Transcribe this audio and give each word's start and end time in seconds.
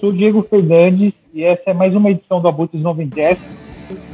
Sou 0.00 0.12
Diego 0.12 0.46
Fernandes 0.48 1.12
e 1.34 1.42
essa 1.42 1.70
é 1.70 1.74
mais 1.74 1.94
uma 1.94 2.10
edição 2.10 2.40
do 2.40 2.46
Abutres 2.46 2.80
90 2.80 3.36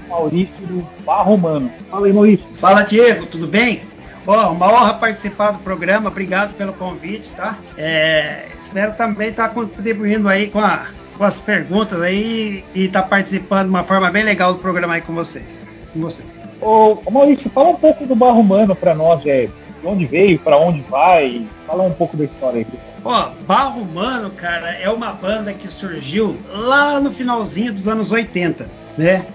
Maurício 0.09 0.67
do 0.67 0.87
Barro 1.05 1.35
Humano. 1.35 1.71
Fala 1.91 2.07
aí, 2.07 2.13
Maurício. 2.13 2.47
Fala, 2.59 2.83
Diego, 2.83 3.27
tudo 3.27 3.47
bem? 3.47 3.81
Ó, 4.27 4.53
uma 4.53 4.73
honra 4.73 4.95
participar 4.95 5.51
do 5.51 5.59
programa, 5.59 6.09
obrigado 6.09 6.55
pelo 6.55 6.73
convite, 6.73 7.29
tá? 7.37 7.59
É, 7.77 8.47
espero 8.59 8.95
também 8.95 9.29
estar 9.29 9.49
tá 9.49 9.55
contribuindo 9.55 10.27
aí 10.29 10.49
com, 10.49 10.61
a, 10.61 10.87
com, 11.19 11.25
as 11.25 11.41
perguntas 11.41 12.01
aí 12.01 12.65
e 12.75 12.87
estar 12.87 13.03
tá 13.03 13.09
participando 13.09 13.65
de 13.65 13.71
uma 13.71 13.85
forma 13.85 14.11
bem 14.11 14.25
legal 14.25 14.55
do 14.55 14.61
programa 14.61 14.95
aí 14.95 15.03
com 15.03 15.13
vocês. 15.13 15.61
Com 15.93 16.01
vocês. 16.01 16.27
Ô, 16.63 16.97
Maurício, 17.11 17.51
fala 17.51 17.71
um 17.71 17.77
pouco 17.77 18.07
do 18.07 18.15
Barro 18.15 18.41
Humano 18.41 18.75
para 18.75 18.95
nós, 18.95 19.27
é, 19.27 19.49
de 19.83 19.87
onde 19.87 20.07
veio, 20.07 20.39
para 20.39 20.57
onde 20.57 20.81
vai, 20.83 21.45
fala 21.67 21.83
um 21.83 21.93
pouco 21.93 22.17
da 22.17 22.25
história 22.25 22.61
aí. 22.61 22.94
Ó, 23.05 23.31
Barro 23.47 23.83
Humano, 23.83 24.31
cara, 24.31 24.71
é 24.71 24.89
uma 24.89 25.13
banda 25.13 25.53
que 25.53 25.69
surgiu 25.69 26.37
lá 26.51 26.99
no 26.99 27.11
finalzinho 27.11 27.73
dos 27.73 27.87
anos 27.87 28.11
80, 28.11 28.67
né? 28.97 29.27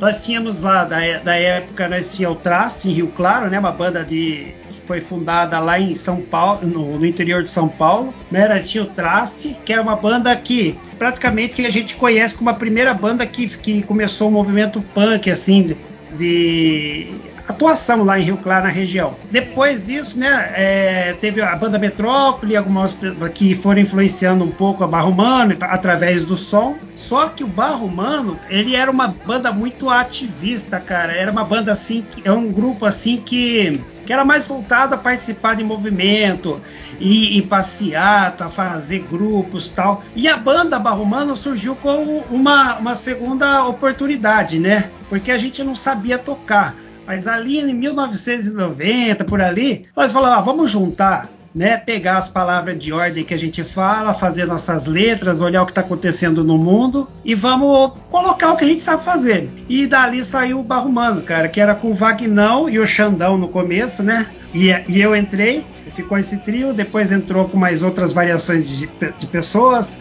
Nós 0.00 0.24
tínhamos 0.24 0.62
lá, 0.62 0.84
da, 0.84 1.18
da 1.18 1.34
época, 1.36 1.88
nós 1.88 2.14
tínhamos 2.14 2.38
o 2.38 2.40
Traste 2.40 2.88
em 2.88 2.92
Rio 2.92 3.08
Claro, 3.08 3.50
né? 3.50 3.58
Uma 3.58 3.72
banda 3.72 4.02
de 4.02 4.54
que 4.70 4.80
foi 4.86 5.00
fundada 5.02 5.58
lá 5.58 5.78
em 5.78 5.94
São 5.94 6.22
Paulo, 6.22 6.66
no, 6.66 6.98
no 6.98 7.04
interior 7.04 7.42
de 7.42 7.50
São 7.50 7.68
Paulo, 7.68 8.14
né? 8.30 8.48
Nós 8.48 8.70
tínhamos 8.70 8.92
o 8.92 8.96
Traste, 8.96 9.56
que 9.62 9.74
é 9.74 9.80
uma 9.80 9.96
banda 9.96 10.34
que 10.34 10.78
praticamente 10.98 11.54
que 11.54 11.66
a 11.66 11.70
gente 11.70 11.96
conhece 11.96 12.34
como 12.34 12.48
a 12.48 12.54
primeira 12.54 12.94
banda 12.94 13.26
que, 13.26 13.46
que 13.48 13.82
começou 13.82 14.28
o 14.28 14.32
movimento 14.32 14.80
punk, 14.94 15.30
assim, 15.30 15.76
de 16.16 17.08
atuação 17.48 18.04
lá 18.04 18.18
em 18.18 18.24
Rio 18.24 18.36
Claro, 18.36 18.64
na 18.64 18.70
região. 18.70 19.14
Depois 19.30 19.86
disso, 19.86 20.18
né, 20.18 20.52
é, 20.54 21.16
teve 21.20 21.40
a 21.40 21.56
banda 21.56 21.78
Metrópole, 21.78 22.56
algumas 22.56 22.96
que 23.34 23.54
foram 23.54 23.80
influenciando 23.80 24.44
um 24.44 24.50
pouco 24.50 24.84
a 24.84 24.86
Barro 24.86 25.10
Humano 25.10 25.56
através 25.60 26.24
do 26.24 26.36
som. 26.36 26.76
Só 26.96 27.28
que 27.28 27.42
o 27.42 27.46
Barro 27.46 27.86
Humano, 27.86 28.38
ele 28.50 28.74
era 28.74 28.90
uma 28.90 29.08
banda 29.08 29.50
muito 29.50 29.88
ativista, 29.88 30.78
cara. 30.78 31.12
Era 31.12 31.30
uma 31.30 31.44
banda 31.44 31.72
assim, 31.72 32.04
é 32.24 32.30
um 32.30 32.52
grupo 32.52 32.84
assim 32.84 33.22
que, 33.24 33.80
que 34.04 34.12
era 34.12 34.24
mais 34.24 34.46
voltado 34.46 34.94
a 34.94 34.98
participar 34.98 35.56
de 35.56 35.64
movimento 35.64 36.60
e 37.00 37.38
em 37.38 37.42
passeata, 37.42 38.46
a 38.46 38.50
fazer 38.50 39.06
grupos 39.08 39.68
tal. 39.68 40.02
E 40.14 40.28
a 40.28 40.36
banda 40.36 40.78
Barro 40.78 41.02
Humano 41.02 41.36
surgiu 41.36 41.76
como 41.76 42.24
uma, 42.30 42.76
uma 42.76 42.94
segunda 42.94 43.64
oportunidade, 43.66 44.58
né? 44.58 44.90
Porque 45.08 45.30
a 45.30 45.38
gente 45.38 45.62
não 45.62 45.76
sabia 45.76 46.18
tocar. 46.18 46.74
Mas 47.08 47.26
ali 47.26 47.58
em 47.58 47.72
1990, 47.72 49.24
por 49.24 49.40
ali, 49.40 49.86
nós 49.96 50.12
falamos, 50.12 50.36
ah, 50.36 50.40
vamos 50.42 50.70
juntar 50.70 51.26
né, 51.54 51.78
pegar 51.78 52.18
as 52.18 52.28
palavras 52.28 52.78
de 52.78 52.92
ordem 52.92 53.24
que 53.24 53.32
a 53.32 53.38
gente 53.38 53.64
fala, 53.64 54.12
fazer 54.12 54.44
nossas 54.44 54.84
letras, 54.84 55.40
olhar 55.40 55.62
o 55.62 55.64
que 55.64 55.72
está 55.72 55.80
acontecendo 55.80 56.44
no 56.44 56.58
mundo 56.58 57.08
e 57.24 57.34
vamos 57.34 57.94
colocar 58.10 58.52
o 58.52 58.58
que 58.58 58.64
a 58.66 58.68
gente 58.68 58.82
sabe 58.82 59.02
fazer. 59.04 59.48
E 59.70 59.86
dali 59.86 60.22
saiu 60.22 60.60
o 60.60 60.62
Barro 60.62 60.90
Humano, 60.90 61.22
cara, 61.22 61.48
que 61.48 61.58
era 61.58 61.74
com 61.74 61.92
o 61.92 61.94
Vagnão 61.94 62.68
e 62.68 62.78
o 62.78 62.86
Xandão 62.86 63.38
no 63.38 63.48
começo, 63.48 64.02
né? 64.02 64.26
E, 64.52 64.66
e 64.86 65.00
eu 65.00 65.16
entrei, 65.16 65.64
ficou 65.94 66.18
esse 66.18 66.36
trio, 66.36 66.74
depois 66.74 67.10
entrou 67.10 67.48
com 67.48 67.56
mais 67.56 67.82
outras 67.82 68.12
variações 68.12 68.68
de, 68.68 68.86
de 69.18 69.26
pessoas, 69.26 69.96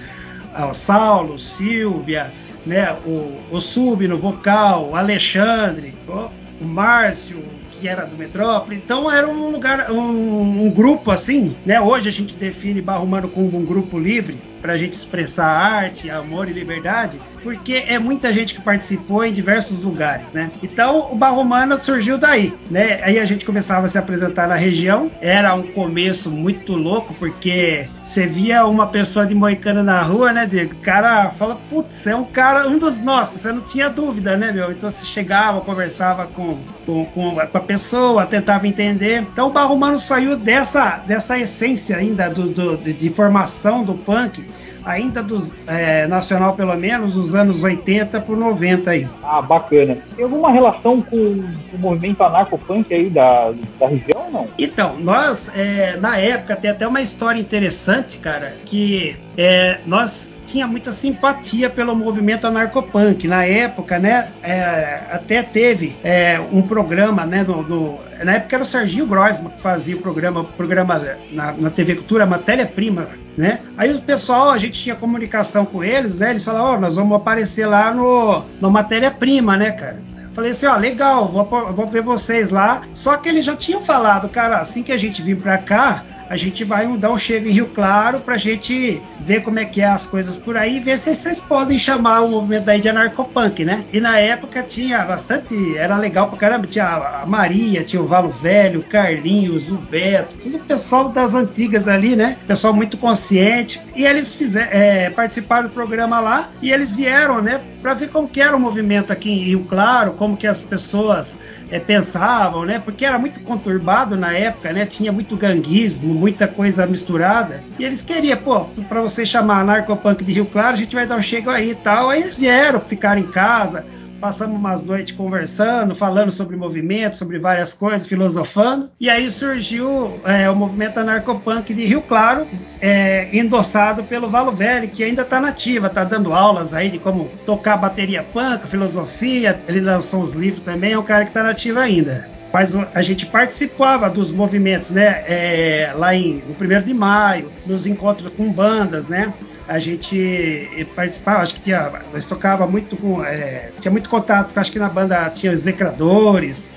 o 0.54 0.74
Saulo, 0.74 1.40
Silvia, 1.40 2.34
né, 2.66 2.98
o, 3.06 3.32
o 3.50 3.62
Sub 3.62 4.06
no 4.06 4.18
vocal, 4.18 4.90
o 4.90 4.96
Alexandre, 4.98 5.96
o, 6.06 6.30
o 6.60 6.66
Márcio, 6.66 7.44
que 7.80 7.88
era 7.88 8.06
do 8.06 8.18
Metrópole. 8.18 8.78
Então 8.78 9.12
era 9.12 9.28
um 9.28 9.50
lugar, 9.50 9.92
um, 9.92 10.66
um, 10.66 10.70
grupo 10.70 11.12
assim, 11.12 11.56
né? 11.66 11.80
Hoje 11.80 12.10
a 12.10 12.12
gente 12.12 12.36
define 12.36 12.82
Barro 12.82 13.04
Humano 13.04 13.30
como 13.30 13.58
um 13.58 13.66
grupo 13.66 13.98
livre 14.00 14.38
para 14.62 14.74
a 14.74 14.78
gente 14.78 14.94
expressar 14.94 15.46
arte, 15.46 16.10
amor 16.10 16.50
e 16.50 16.54
liberdade, 16.54 17.20
porque 17.44 17.86
é 17.88 18.00
muita 18.00 18.32
gente 18.32 18.54
que 18.54 18.62
participou 18.62 19.24
em 19.24 19.34
diversos 19.34 19.82
lugares, 19.82 20.32
né? 20.32 20.52
Então 20.62 21.12
o 21.12 21.16
Barro 21.16 21.42
Humano 21.42 21.78
surgiu 21.78 22.18
daí, 22.18 22.54
né? 22.70 23.00
Aí 23.04 23.20
a 23.20 23.26
gente 23.26 23.46
começava 23.46 23.86
a 23.86 23.90
se 23.90 23.98
apresentar 23.98 24.48
na 24.48 24.56
região. 24.56 25.12
Era 25.22 25.54
um 25.54 25.64
começo 25.64 26.30
muito 26.30 26.74
louco, 26.74 27.14
porque 27.16 27.88
você 28.04 28.26
via 28.26 28.66
uma 28.66 28.88
pessoa 28.88 29.26
de 29.26 29.36
moicano 29.36 29.84
na 29.84 30.02
rua, 30.02 30.32
né, 30.34 30.46
Diego? 30.46 30.74
O 30.74 30.82
cara 30.82 31.30
fala, 31.32 31.58
putz, 31.70 32.08
é 32.08 32.16
um 32.16 32.24
cara, 32.24 32.68
um 32.68 32.78
dos 32.78 33.00
nossos, 33.00 33.42
você 33.42 33.52
não 33.52 33.62
tinha 33.62 33.90
dúvida, 33.90 34.36
né, 34.36 34.52
meu? 34.52 34.72
Então 34.72 34.90
você 34.90 35.06
chegava, 35.06 35.62
conversava 35.62 36.28
com, 36.28 36.58
com, 36.86 37.06
com 37.06 37.40
a 37.40 37.60
pessoa, 37.60 38.26
tentava 38.26 38.68
entender. 38.68 39.22
Então 39.22 39.48
o 39.48 39.52
Barro 39.52 39.76
Humano 39.76 40.00
saiu 40.00 40.36
dessa, 40.36 40.98
dessa 41.08 41.38
essência 41.38 41.98
ainda 41.98 42.30
do, 42.30 42.50
do 42.50 42.78
de 42.78 43.10
formação 43.10 43.84
do 43.84 43.94
punk 43.94 44.44
ainda 44.88 45.22
dos 45.22 45.54
é, 45.68 46.08
nacional 46.08 46.56
pelo 46.56 46.76
menos 46.76 47.14
dos 47.14 47.36
anos 47.36 47.64
80 47.64 48.22
por 48.22 48.38
90 48.38 48.90
aí. 48.90 49.08
Ah, 49.24 49.42
bacana. 49.42 49.98
Tem 50.16 50.24
alguma 50.24 50.52
relação 50.52 51.02
com 51.02 51.16
o 51.18 51.78
movimento 51.78 52.24
anarcopunk 52.24 52.94
aí 52.94 53.10
da, 53.10 53.54
da 53.80 53.88
região 53.88 54.26
ou 54.26 54.32
não? 54.32 54.48
Então, 54.58 54.98
nós 55.00 55.52
é, 55.56 55.98
na 55.98 56.18
época 56.18 56.56
tem 56.56 56.72
até 56.72 56.88
uma 56.88 57.02
história 57.02 57.40
interessante, 57.40 58.18
cara, 58.18 58.54
que 58.66 59.16
é, 59.38 59.80
nós 59.86 60.27
tinha 60.48 60.66
muita 60.66 60.92
simpatia 60.92 61.70
pelo 61.70 61.96
movimento 61.96 62.48
anarcopunk. 62.48 63.28
Na 63.28 63.44
época, 63.46 64.00
né, 64.00 64.30
é, 64.42 65.02
até 65.12 65.44
teve 65.44 65.96
é, 66.04 66.40
um 66.52 66.62
programa, 66.62 67.26
né, 67.26 67.44
no, 67.44 67.62
no, 67.62 68.00
na 68.24 68.36
época 68.36 68.56
era 68.56 68.64
o 68.64 68.66
Serginho 68.66 69.06
Grossman 69.06 69.52
que 69.52 69.62
fazia 69.62 69.96
o 69.96 70.00
programa, 70.00 70.44
programa 70.44 71.18
na, 71.32 71.52
na 71.52 71.70
TV 71.70 71.96
Cultura 71.96 72.26
Matéria-Prima, 72.26 73.10
né? 73.36 73.60
Aí 73.78 73.94
o 73.94 74.02
pessoal, 74.02 74.50
a 74.50 74.58
gente 74.58 74.82
tinha 74.82 74.96
comunicação 74.96 75.66
com 75.66 75.84
eles, 75.84 76.18
né? 76.18 76.32
Eles 76.32 76.44
falaram, 76.44 76.66
ó, 76.66 76.74
oh, 76.76 76.80
nós 76.80 76.96
vamos 76.96 77.16
aparecer 77.16 77.68
lá 77.68 77.94
no, 77.94 78.44
no 78.60 78.72
Matéria-Prima, 78.72 79.58
né, 79.58 79.72
cara? 79.72 80.08
Falei 80.34 80.52
assim, 80.52 80.68
ó, 80.68 80.78
legal, 80.78 81.28
vou, 81.28 81.46
vou 81.74 81.88
ver 81.88 82.04
vocês 82.04 82.52
lá. 82.52 82.84
Só 82.94 83.18
que 83.18 83.28
eles 83.28 83.44
já 83.44 83.56
tinham 83.56 83.82
falado, 83.82 84.30
cara, 84.30 84.60
assim 84.60 84.84
que 84.84 84.92
a 84.92 84.98
gente 84.98 85.22
vir 85.22 85.36
pra 85.38 85.58
cá, 85.58 86.04
a 86.30 86.36
gente 86.36 86.64
vai 86.64 86.88
dar 86.98 87.12
um 87.12 87.18
chego 87.18 87.48
em 87.48 87.52
Rio 87.52 87.68
Claro 87.68 88.20
para 88.20 88.36
a 88.36 88.38
gente 88.38 89.02
ver 89.20 89.44
como 89.44 89.60
é 89.60 89.66
que 89.66 89.82
é 89.82 89.86
as 89.86 90.06
coisas 90.06 90.38
por 90.38 90.58
aí 90.58 90.78
e 90.78 90.80
ver 90.80 90.98
se 90.98 91.14
vocês 91.14 91.40
podem 91.40 91.78
chamar 91.78 92.22
o 92.22 92.30
movimento 92.30 92.66
daí 92.66 92.80
de 92.80 92.90
anarcopunk, 92.90 93.64
né? 93.64 93.86
E 93.92 94.00
na 94.00 94.20
época 94.20 94.64
tinha 94.64 95.00
bastante, 95.00 95.78
era 95.78 95.98
legal 95.98 96.30
pra 96.30 96.38
caramba, 96.38 96.68
tinha 96.68 96.86
a 96.86 97.26
Maria, 97.26 97.84
tinha 97.84 98.02
o 98.02 98.08
Valo 98.08 98.30
Velho, 98.30 98.82
o 98.82 98.84
Carlinhos, 98.84 99.70
o 99.70 99.76
Beto, 99.76 100.36
todo 100.38 100.56
o 100.56 100.60
pessoal 100.60 101.10
das 101.10 101.36
antigas 101.36 101.88
ali, 101.88 102.16
né? 102.16 102.38
Pessoal 102.48 102.74
muito 102.74 102.98
consciente. 102.98 103.82
E 103.96 104.06
eles 104.06 104.36
fizeram, 104.36 104.70
é, 104.72 105.10
participaram 105.10 105.68
do 105.68 105.74
programa 105.74 106.20
lá 106.20 106.50
e 106.62 106.72
eles 106.72 106.96
vieram, 106.96 107.42
né, 107.42 107.62
para 107.82 107.94
ver 107.94 108.10
como 108.10 108.28
que 108.28 108.42
era 108.42 108.56
o 108.56 108.60
movimento 108.60 109.12
aqui 109.12 109.30
em 109.30 109.44
Rio 109.44 109.66
Claro, 109.70 110.14
como 110.14 110.36
que 110.36 110.48
as 110.48 110.64
pessoas 110.64 111.36
é, 111.70 111.80
pensavam, 111.80 112.66
né? 112.66 112.80
Porque 112.80 113.06
era 113.06 113.20
muito 113.20 113.40
conturbado 113.42 114.16
na 114.16 114.34
época, 114.34 114.72
né? 114.72 114.86
Tinha 114.86 115.12
muito 115.12 115.36
ganguismo, 115.36 116.14
muita 116.14 116.48
coisa 116.48 116.86
misturada. 116.86 117.64
E 117.78 117.86
eles 117.86 118.02
queriam, 118.02 118.38
pô, 118.38 118.66
para 118.88 119.02
você 119.02 119.26
chamar 119.26 119.66
narcopunk 119.66 120.24
de 120.24 120.34
Rio 120.34 120.46
Claro, 120.46 120.74
a 120.74 120.78
gente 120.78 120.96
vai 120.96 121.06
dar 121.06 121.18
um 121.18 121.22
chego 121.22 121.50
aí 121.50 121.72
e 121.72 121.76
tal. 121.76 122.10
Aí 122.10 122.22
eles 122.22 122.36
vieram, 122.36 122.80
ficaram 122.80 123.22
em 123.22 123.28
casa, 123.28 123.86
passamos 124.20 124.58
umas 124.58 124.84
noites 124.84 125.16
conversando, 125.16 125.96
falando 125.96 126.32
sobre 126.32 126.56
movimento, 126.56 127.18
sobre 127.18 127.40
várias 127.40 127.74
coisas, 127.74 128.08
filosofando. 128.08 128.90
E 129.00 129.10
aí 129.10 129.30
surgiu 129.30 130.20
é, 130.24 130.50
o 130.50 130.56
movimento 130.56 131.00
anarcopunk 131.00 131.74
de 131.74 131.86
Rio 131.86 132.02
Claro, 132.02 132.48
é, 132.82 133.30
endossado 133.36 134.04
pelo 134.04 134.30
Valo 134.30 134.52
Velho, 134.52 134.88
que 134.88 135.04
ainda 135.04 135.22
está 135.22 135.40
nativa, 135.40 135.88
está 135.88 136.04
dando 136.04 136.34
aulas 136.34 136.74
aí 136.74 136.90
de 136.90 137.00
como 137.00 137.30
tocar 137.46 137.78
bateria 137.78 138.24
punk, 138.24 138.68
filosofia. 138.68 139.60
Ele 139.68 139.82
lançou 139.82 140.22
uns 140.22 140.34
livros 140.34 140.64
também, 140.64 140.94
é 140.94 141.00
um 141.00 141.04
cara 141.04 141.24
que 141.24 141.30
está 141.30 141.44
nativo 141.44 141.80
ainda 141.80 142.38
mas 142.52 142.74
a 142.96 143.02
gente 143.02 143.26
participava 143.26 144.10
dos 144.10 144.32
movimentos, 144.32 144.90
né? 144.90 145.24
É, 145.28 145.94
lá 145.96 146.16
em, 146.16 146.42
no 146.48 146.56
1 146.56 146.82
de 146.82 146.94
maio, 146.94 147.52
nos 147.66 147.86
encontros 147.86 148.34
com 148.34 148.52
bandas, 148.52 149.10
né? 149.10 149.32
A 149.68 149.80
gente 149.80 150.88
participava, 150.96 151.42
acho 151.42 151.56
que 151.56 151.62
tinha, 151.62 151.92
nós 152.14 152.26
tocava 152.26 152.66
muito 152.66 152.96
com, 152.96 153.24
é, 153.24 153.72
tinha 153.80 153.92
muito 153.92 154.10
contato, 154.10 154.58
acho 154.58 154.72
que 154.72 154.80
na 154.80 154.88
banda 154.88 155.30
tinha 155.30 155.52
execradores, 155.52 156.72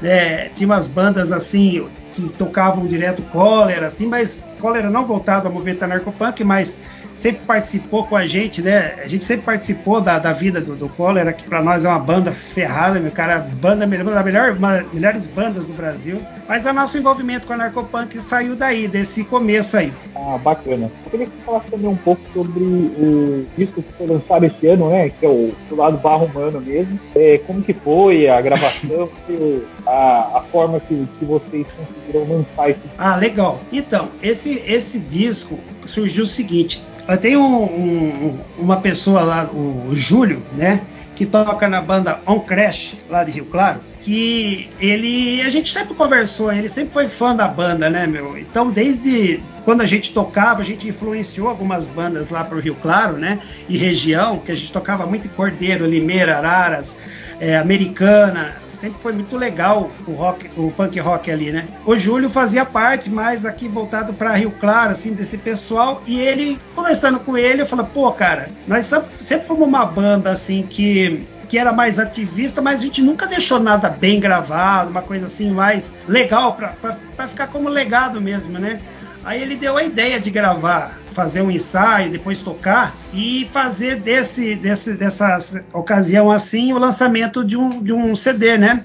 né, 0.00 0.48
tinha 0.50 0.66
umas 0.66 0.86
bandas 0.86 1.32
assim 1.32 1.88
que 2.14 2.28
tocavam 2.30 2.86
direto 2.86 3.22
cólera, 3.22 3.86
assim, 3.86 4.06
mas 4.06 4.45
cólera 4.60 4.90
não 4.90 5.04
voltado 5.04 5.46
ao 5.46 5.52
movimento 5.54 5.82
anarcopunk, 5.82 6.42
mas 6.44 6.78
sempre 7.16 7.40
participou 7.46 8.04
com 8.04 8.14
a 8.14 8.26
gente, 8.26 8.62
né? 8.62 8.94
A 9.02 9.08
gente 9.08 9.24
sempre 9.24 9.44
participou 9.44 10.00
da, 10.00 10.18
da 10.18 10.32
vida 10.32 10.60
do, 10.60 10.76
do 10.76 10.88
Cólera, 10.90 11.32
que 11.32 11.44
para 11.44 11.62
nós 11.62 11.84
é 11.84 11.88
uma 11.88 11.98
banda 11.98 12.30
ferrada, 12.30 13.00
meu 13.00 13.10
cara, 13.10 13.38
banda 13.38 13.86
uma 13.86 14.10
das 14.10 14.24
melhor, 14.24 14.56
melhores 14.92 15.26
bandas 15.26 15.66
do 15.66 15.72
Brasil. 15.72 16.20
Mas 16.46 16.66
o 16.66 16.72
nosso 16.72 16.98
envolvimento 16.98 17.46
com 17.46 17.54
a 17.54 17.56
Narcopunk 17.56 18.22
saiu 18.22 18.54
daí, 18.54 18.86
desse 18.86 19.24
começo 19.24 19.76
aí. 19.76 19.92
Ah, 20.14 20.38
bacana. 20.38 20.90
Eu 21.04 21.10
queria 21.10 21.26
que 21.26 21.32
você 21.32 21.44
falasse 21.44 21.70
também 21.70 21.88
um 21.88 21.96
pouco 21.96 22.20
sobre 22.32 22.62
o 22.62 23.46
disco 23.56 23.82
que 23.82 23.92
foi 23.94 24.06
lançado 24.06 24.44
esse 24.44 24.66
ano, 24.66 24.90
né? 24.90 25.08
Que 25.08 25.26
é 25.26 25.28
o 25.28 25.52
do 25.68 25.76
lado 25.76 25.96
barro 25.98 26.26
humano 26.26 26.60
mesmo. 26.60 27.00
É, 27.14 27.38
como 27.46 27.62
que 27.62 27.72
foi 27.72 28.28
a 28.28 28.40
gravação, 28.40 29.08
a, 29.86 30.38
a 30.38 30.42
forma 30.52 30.78
que, 30.80 31.08
que 31.18 31.24
vocês 31.24 31.66
conseguiram 31.72 32.36
lançar 32.36 32.70
esse 32.70 32.80
Ah, 32.98 33.16
legal. 33.16 33.58
Então, 33.72 34.08
esse, 34.22 34.45
esse 34.66 34.98
disco 34.98 35.58
surgiu 35.86 36.24
o 36.24 36.26
seguinte 36.26 36.82
tem 37.16 37.36
um, 37.36 37.62
um, 37.62 38.38
uma 38.58 38.78
pessoa 38.80 39.22
lá, 39.22 39.44
o 39.52 39.94
Júlio, 39.94 40.42
né? 40.56 40.80
Que 41.14 41.24
toca 41.24 41.68
na 41.68 41.80
banda 41.80 42.18
On 42.26 42.40
Crash, 42.40 42.96
lá 43.08 43.22
de 43.22 43.30
Rio 43.30 43.44
Claro 43.44 43.78
que 44.06 44.70
ele 44.78 45.42
a 45.42 45.48
gente 45.48 45.72
sempre 45.72 45.92
conversou, 45.92 46.52
ele 46.52 46.68
sempre 46.68 46.92
foi 46.92 47.08
fã 47.08 47.34
da 47.34 47.48
banda, 47.48 47.90
né, 47.90 48.06
meu? 48.06 48.38
Então, 48.38 48.70
desde 48.70 49.40
quando 49.64 49.80
a 49.80 49.86
gente 49.86 50.12
tocava, 50.12 50.62
a 50.62 50.64
gente 50.64 50.88
influenciou 50.88 51.48
algumas 51.48 51.88
bandas 51.88 52.30
lá 52.30 52.44
para 52.44 52.56
o 52.56 52.60
Rio 52.60 52.76
Claro, 52.76 53.16
né? 53.16 53.40
E 53.68 53.76
região, 53.76 54.38
que 54.38 54.52
a 54.52 54.54
gente 54.54 54.70
tocava 54.70 55.04
muito 55.06 55.26
em 55.26 55.30
Cordeiro, 55.30 55.84
Limeira, 55.84 56.36
Araras, 56.36 56.96
é, 57.40 57.58
Americana. 57.58 58.54
Sempre 58.76 59.00
foi 59.00 59.12
muito 59.12 59.36
legal 59.36 59.90
o 60.06 60.12
rock, 60.12 60.50
o 60.56 60.70
punk 60.70 60.98
rock 61.00 61.30
ali, 61.30 61.50
né? 61.50 61.66
O 61.84 61.96
Júlio 61.96 62.28
fazia 62.28 62.64
parte, 62.64 63.10
mais 63.10 63.44
aqui 63.44 63.68
voltado 63.68 64.12
para 64.14 64.34
Rio 64.34 64.52
Claro, 64.60 64.92
assim, 64.92 65.12
desse 65.12 65.38
pessoal. 65.38 66.02
E 66.06 66.20
ele, 66.20 66.58
conversando 66.74 67.18
com 67.18 67.36
ele, 67.36 67.62
eu 67.62 67.66
falei, 67.66 67.86
pô, 67.92 68.10
cara, 68.12 68.50
nós 68.66 68.86
sempre, 68.86 69.08
sempre 69.20 69.46
fomos 69.46 69.66
uma 69.66 69.84
banda 69.84 70.30
assim 70.30 70.62
que 70.62 71.26
que 71.46 71.58
era 71.58 71.72
mais 71.72 71.98
ativista, 71.98 72.60
mas 72.60 72.80
a 72.80 72.84
gente 72.84 73.00
nunca 73.00 73.26
deixou 73.26 73.60
nada 73.60 73.88
bem 73.88 74.18
gravado, 74.18 74.90
uma 74.90 75.02
coisa 75.02 75.26
assim 75.26 75.50
mais 75.50 75.94
legal 76.08 76.54
para 76.54 77.28
ficar 77.28 77.46
como 77.46 77.68
legado 77.68 78.20
mesmo, 78.20 78.58
né? 78.58 78.80
Aí 79.26 79.42
ele 79.42 79.56
deu 79.56 79.76
a 79.76 79.82
ideia 79.82 80.20
de 80.20 80.30
gravar, 80.30 80.96
fazer 81.12 81.42
um 81.42 81.50
ensaio, 81.50 82.12
depois 82.12 82.38
tocar 82.38 82.94
e 83.12 83.48
fazer 83.52 83.96
desse, 83.96 84.54
desse 84.54 84.94
dessa 84.94 85.64
ocasião 85.72 86.30
assim 86.30 86.72
o 86.72 86.78
lançamento 86.78 87.44
de 87.44 87.56
um, 87.56 87.82
de 87.82 87.92
um 87.92 88.14
CD, 88.14 88.56
né? 88.56 88.84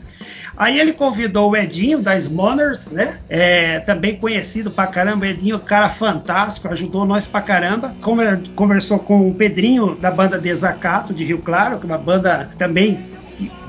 Aí 0.58 0.80
ele 0.80 0.94
convidou 0.94 1.52
o 1.52 1.56
Edinho 1.56 2.02
da 2.02 2.18
Smoners, 2.18 2.88
né? 2.88 3.20
É, 3.30 3.82
também 3.82 4.18
conhecido 4.18 4.72
pra 4.72 4.88
caramba, 4.88 5.28
Edinho, 5.28 5.60
cara 5.60 5.90
fantástico, 5.90 6.68
ajudou 6.70 7.06
nós 7.06 7.28
pra 7.28 7.42
caramba. 7.42 7.96
Conversou 8.56 8.98
com 8.98 9.30
o 9.30 9.36
Pedrinho 9.36 9.94
da 9.96 10.10
banda 10.10 10.40
Desacato 10.40 11.14
de 11.14 11.24
Rio 11.24 11.38
Claro, 11.38 11.78
que 11.78 11.86
é 11.86 11.88
uma 11.88 12.00
banda 12.00 12.50
também 12.58 13.00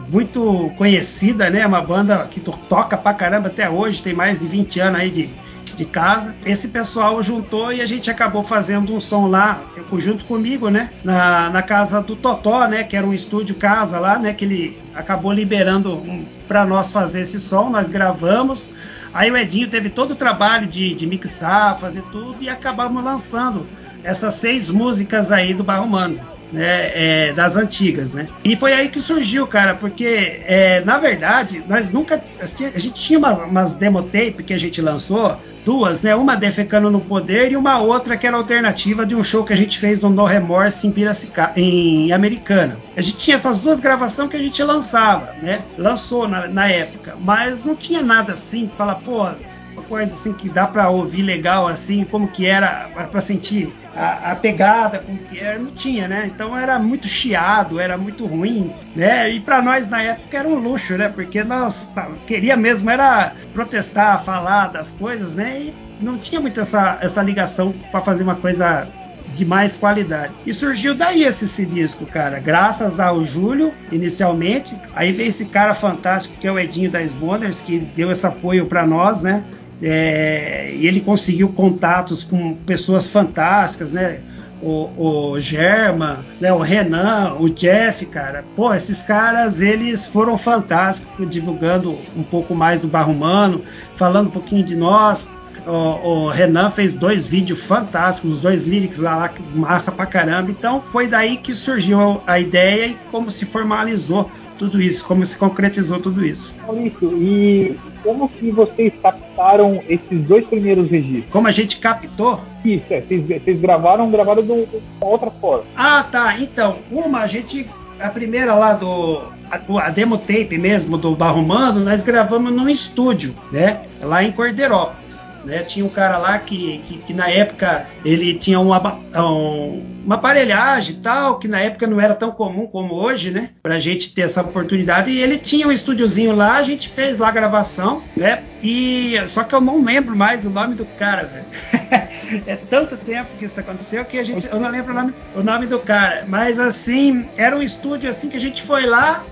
muito 0.08 0.70
conhecida, 0.78 1.50
né? 1.50 1.66
Uma 1.66 1.82
banda 1.82 2.26
que 2.30 2.40
toca 2.40 2.96
pra 2.96 3.12
caramba 3.12 3.48
até 3.48 3.68
hoje, 3.68 4.02
tem 4.02 4.14
mais 4.14 4.40
de 4.40 4.46
20 4.46 4.80
anos 4.80 5.00
aí 5.00 5.10
de, 5.10 5.30
de 5.76 5.84
casa. 5.84 6.34
Esse 6.44 6.68
pessoal 6.68 7.22
juntou 7.22 7.72
e 7.72 7.80
a 7.80 7.86
gente 7.86 8.10
acabou 8.10 8.42
fazendo 8.42 8.94
um 8.94 9.00
som 9.00 9.26
lá, 9.26 9.62
junto 9.98 10.24
comigo, 10.24 10.68
né? 10.68 10.90
Na, 11.04 11.50
na 11.50 11.62
casa 11.62 12.00
do 12.00 12.16
Totó, 12.16 12.66
né? 12.66 12.84
Que 12.84 12.96
era 12.96 13.06
um 13.06 13.14
estúdio 13.14 13.54
casa 13.54 13.98
lá, 13.98 14.18
né? 14.18 14.32
Que 14.32 14.44
ele 14.44 14.78
acabou 14.94 15.32
liberando 15.32 15.94
um, 15.94 16.24
para 16.46 16.64
nós 16.64 16.90
fazer 16.90 17.22
esse 17.22 17.40
som. 17.40 17.70
Nós 17.70 17.88
gravamos. 17.88 18.68
Aí 19.14 19.30
o 19.30 19.36
Edinho 19.36 19.68
teve 19.68 19.90
todo 19.90 20.12
o 20.12 20.16
trabalho 20.16 20.66
de, 20.66 20.94
de 20.94 21.06
mixar, 21.06 21.78
fazer 21.78 22.02
tudo 22.10 22.42
e 22.42 22.48
acabamos 22.48 23.04
lançando 23.04 23.66
essas 24.02 24.34
seis 24.34 24.70
músicas 24.70 25.30
aí 25.30 25.52
do 25.52 25.62
Barro 25.62 25.84
Humano 25.84 26.18
né, 26.52 26.90
é, 26.94 27.32
das 27.32 27.56
antigas, 27.56 28.12
né? 28.12 28.28
E 28.44 28.56
foi 28.56 28.72
aí 28.72 28.88
que 28.88 29.00
surgiu, 29.00 29.46
cara, 29.46 29.74
porque 29.74 30.40
é, 30.46 30.82
na 30.84 30.98
verdade 30.98 31.62
nós 31.66 31.90
nunca 31.90 32.22
a 32.40 32.78
gente 32.78 32.94
tinha 32.94 33.18
uma, 33.18 33.32
umas 33.44 33.74
demo 33.74 34.02
tape 34.02 34.42
que 34.42 34.52
a 34.52 34.58
gente 34.58 34.80
lançou, 34.80 35.38
duas, 35.64 36.02
né? 36.02 36.14
Uma 36.14 36.36
defecando 36.36 36.90
no 36.90 37.00
poder 37.00 37.52
e 37.52 37.56
uma 37.56 37.78
outra 37.78 38.16
que 38.16 38.26
era 38.26 38.36
alternativa 38.36 39.06
de 39.06 39.14
um 39.14 39.24
show 39.24 39.44
que 39.44 39.52
a 39.52 39.56
gente 39.56 39.78
fez 39.78 40.00
no 40.00 40.10
No 40.10 40.24
Remorse 40.24 40.86
em 40.86 40.92
Piracicaba, 40.92 41.52
em 41.56 42.12
Americana. 42.12 42.76
A 42.96 43.00
gente 43.00 43.16
tinha 43.16 43.36
essas 43.36 43.60
duas 43.60 43.80
gravações 43.80 44.30
que 44.30 44.36
a 44.36 44.40
gente 44.40 44.62
lançava, 44.62 45.34
né? 45.42 45.62
Lançou 45.78 46.28
na, 46.28 46.46
na 46.48 46.68
época, 46.68 47.16
mas 47.20 47.64
não 47.64 47.74
tinha 47.74 48.02
nada 48.02 48.32
assim 48.32 48.70
fala, 48.76 48.94
pô, 48.94 49.26
uma 49.72 49.82
coisa 49.82 50.14
assim 50.14 50.32
que 50.32 50.48
dá 50.48 50.66
para 50.66 50.88
ouvir 50.88 51.22
legal 51.22 51.66
assim, 51.66 52.04
como 52.04 52.28
que 52.28 52.46
era 52.46 52.90
para 53.10 53.20
sentir 53.20 53.72
a, 53.94 54.32
a, 54.32 54.36
pegada, 54.36 54.98
como 55.00 55.18
que 55.18 55.38
era, 55.38 55.58
não 55.58 55.70
tinha, 55.70 56.08
né? 56.08 56.30
Então 56.32 56.56
era 56.56 56.78
muito 56.78 57.06
chiado, 57.06 57.78
era 57.78 57.96
muito 57.96 58.26
ruim, 58.26 58.72
né? 58.94 59.30
E 59.30 59.40
para 59.40 59.60
nós 59.60 59.88
na 59.88 60.02
época 60.02 60.38
era 60.38 60.48
um 60.48 60.58
luxo, 60.58 60.96
né? 60.96 61.08
Porque 61.08 61.44
nós 61.44 61.88
tá, 61.94 62.08
queria 62.26 62.56
mesmo 62.56 62.90
era 62.90 63.32
protestar, 63.52 64.22
falar 64.24 64.68
das 64.68 64.90
coisas, 64.90 65.34
né? 65.34 65.60
E 65.60 65.74
não 66.00 66.18
tinha 66.18 66.40
muito 66.40 66.60
essa, 66.60 66.98
essa 67.00 67.22
ligação 67.22 67.72
para 67.90 68.00
fazer 68.00 68.22
uma 68.22 68.34
coisa 68.34 68.88
de 69.34 69.44
mais 69.44 69.74
qualidade. 69.74 70.32
E 70.46 70.52
surgiu 70.52 70.94
daí 70.94 71.24
esse, 71.24 71.46
esse, 71.46 71.64
disco, 71.64 72.04
cara, 72.06 72.38
graças 72.38 73.00
ao 73.00 73.24
Júlio, 73.24 73.72
inicialmente. 73.90 74.76
Aí 74.94 75.12
veio 75.12 75.28
esse 75.28 75.46
cara 75.46 75.74
fantástico 75.74 76.36
que 76.38 76.46
é 76.46 76.52
o 76.52 76.58
Edinho 76.58 76.90
da 76.90 77.02
Sboners, 77.02 77.60
que 77.60 77.78
deu 77.78 78.10
esse 78.10 78.26
apoio 78.26 78.66
para 78.66 78.86
nós, 78.86 79.22
né? 79.22 79.44
É, 79.82 80.72
e 80.74 80.86
ele 80.86 81.00
conseguiu 81.00 81.48
contatos 81.48 82.22
com 82.22 82.54
pessoas 82.54 83.08
fantásticas, 83.08 83.90
né? 83.90 84.20
O, 84.62 85.32
o 85.32 85.40
Germa, 85.40 86.24
né? 86.40 86.52
o 86.52 86.58
Renan, 86.58 87.34
o 87.40 87.50
Jeff, 87.50 88.06
cara. 88.06 88.44
Pô, 88.54 88.72
esses 88.72 89.02
caras, 89.02 89.60
eles 89.60 90.06
foram 90.06 90.38
fantásticos, 90.38 91.28
divulgando 91.28 91.98
um 92.16 92.22
pouco 92.22 92.54
mais 92.54 92.80
do 92.80 92.86
Barro 92.86 93.12
Humano, 93.12 93.62
falando 93.96 94.28
um 94.28 94.30
pouquinho 94.30 94.64
de 94.64 94.76
nós. 94.76 95.28
O, 95.66 96.26
o, 96.26 96.28
Renan 96.28 96.70
fez 96.70 96.92
dois 96.92 97.26
vídeos 97.26 97.62
fantásticos, 97.62 98.34
os 98.34 98.40
dois 98.40 98.64
lyrics 98.64 98.98
lá, 98.98 99.16
lá, 99.16 99.32
massa 99.54 99.90
pra 99.90 100.06
caramba. 100.06 100.50
Então 100.50 100.80
foi 100.92 101.08
daí 101.08 101.38
que 101.38 101.54
surgiu 101.54 102.20
a 102.24 102.38
ideia 102.38 102.86
e 102.86 102.96
como 103.10 103.32
se 103.32 103.44
formalizou 103.44 104.30
tudo 104.62 104.80
isso, 104.80 105.04
como 105.04 105.26
se 105.26 105.36
concretizou 105.36 105.98
tudo 105.98 106.24
isso. 106.24 106.54
Maurício, 106.64 107.16
e 107.20 107.76
como 108.04 108.28
que 108.28 108.52
vocês 108.52 108.92
captaram 109.02 109.82
esses 109.88 110.20
dois 110.24 110.46
primeiros 110.46 110.88
registros? 110.88 111.32
Como 111.32 111.48
a 111.48 111.50
gente 111.50 111.78
captou? 111.78 112.40
Isso, 112.64 112.84
é, 112.90 113.00
vocês, 113.00 113.26
vocês 113.26 113.60
gravaram, 113.60 114.08
gravaram 114.08 114.40
de 114.40 114.52
uma 114.52 114.66
outra 115.00 115.30
forma. 115.32 115.64
Ah, 115.76 116.04
tá. 116.04 116.38
Então, 116.38 116.76
uma 116.92 117.22
a 117.22 117.26
gente, 117.26 117.68
a 117.98 118.08
primeira 118.08 118.54
lá 118.54 118.74
do 118.74 119.22
a, 119.50 119.86
a 119.86 119.90
demo 119.90 120.16
tape 120.16 120.56
mesmo 120.56 120.96
do 120.96 121.14
Barromano, 121.16 121.80
nós 121.80 122.02
gravamos 122.02 122.52
num 122.52 122.68
estúdio, 122.68 123.34
né? 123.50 123.82
Lá 124.00 124.22
em 124.22 124.30
Cordeirópolis. 124.30 125.01
Né? 125.44 125.58
Tinha 125.58 125.84
um 125.84 125.88
cara 125.88 126.18
lá 126.18 126.38
que, 126.38 126.82
que, 126.86 126.98
que 126.98 127.14
na 127.14 127.28
época 127.28 127.86
ele 128.04 128.34
tinha 128.34 128.60
uma, 128.60 128.94
um, 129.16 129.82
uma 130.04 130.14
aparelhagem 130.16 130.96
e 130.96 130.98
tal, 130.98 131.38
que 131.38 131.48
na 131.48 131.60
época 131.60 131.86
não 131.86 132.00
era 132.00 132.14
tão 132.14 132.30
comum 132.30 132.66
como 132.66 132.94
hoje, 132.94 133.30
né? 133.30 133.50
Pra 133.62 133.80
gente 133.80 134.14
ter 134.14 134.22
essa 134.22 134.42
oportunidade. 134.42 135.10
E 135.10 135.20
ele 135.20 135.38
tinha 135.38 135.66
um 135.66 135.72
estúdiozinho 135.72 136.34
lá, 136.34 136.56
a 136.56 136.62
gente 136.62 136.88
fez 136.88 137.18
lá 137.18 137.28
a 137.28 137.32
gravação, 137.32 138.02
né? 138.16 138.42
E 138.62 139.14
só 139.28 139.42
que 139.42 139.54
eu 139.54 139.60
não 139.60 139.84
lembro 139.84 140.14
mais 140.14 140.44
o 140.44 140.50
nome 140.50 140.74
do 140.74 140.84
cara, 140.84 141.24
velho. 141.24 142.42
é 142.46 142.56
tanto 142.56 142.96
tempo 142.96 143.30
que 143.38 143.44
isso 143.44 143.58
aconteceu 143.58 144.04
que 144.04 144.18
a 144.18 144.24
gente, 144.24 144.46
eu 144.46 144.60
não 144.60 144.70
lembro 144.70 144.92
o 144.92 144.94
nome, 144.94 145.14
o 145.36 145.42
nome 145.42 145.66
do 145.66 145.78
cara. 145.78 146.24
Mas 146.28 146.58
assim, 146.58 147.28
era 147.36 147.56
um 147.56 147.62
estúdio 147.62 148.08
assim 148.08 148.28
que 148.28 148.36
a 148.36 148.40
gente 148.40 148.62
foi 148.62 148.86
lá, 148.86 149.24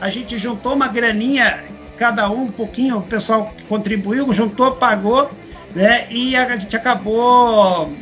a 0.00 0.10
gente 0.10 0.36
juntou 0.38 0.74
uma 0.74 0.88
graninha 0.88 1.64
cada 1.96 2.28
um 2.28 2.44
um 2.44 2.50
pouquinho, 2.50 2.98
o 2.98 3.02
pessoal 3.02 3.52
contribuiu, 3.68 4.32
juntou, 4.32 4.72
pagou 4.72 5.30
né? 5.74 6.06
E 6.10 6.36
a 6.36 6.56
gente 6.56 6.76
acabou 6.76 7.92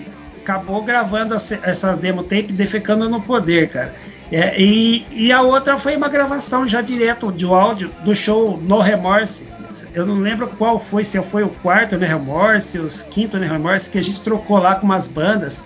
acabou 0.42 0.82
gravando 0.82 1.34
essa 1.34 1.96
demo 1.96 2.24
tape 2.24 2.52
defecando 2.52 3.08
no 3.08 3.20
poder, 3.20 3.68
cara. 3.68 3.94
É, 4.30 4.60
e, 4.60 5.06
e, 5.10 5.30
a 5.30 5.42
outra 5.42 5.76
foi 5.76 5.94
uma 5.94 6.08
gravação 6.08 6.66
já 6.66 6.80
direto 6.80 7.30
de 7.30 7.44
áudio 7.44 7.90
do 8.02 8.14
show 8.14 8.56
No 8.56 8.80
Remorse. 8.80 9.46
Eu 9.94 10.06
não 10.06 10.14
lembro 10.14 10.48
qual 10.48 10.80
foi, 10.80 11.04
se 11.04 11.20
foi 11.22 11.42
o 11.42 11.48
quarto 11.48 11.98
No 11.98 12.06
Remorse, 12.06 12.78
o 12.78 12.88
quinto 13.10 13.38
No 13.38 13.46
Remorse, 13.46 13.90
que 13.90 13.98
a 13.98 14.02
gente 14.02 14.22
trocou 14.22 14.58
lá 14.58 14.74
com 14.74 14.86
umas 14.86 15.06
bandas. 15.06 15.62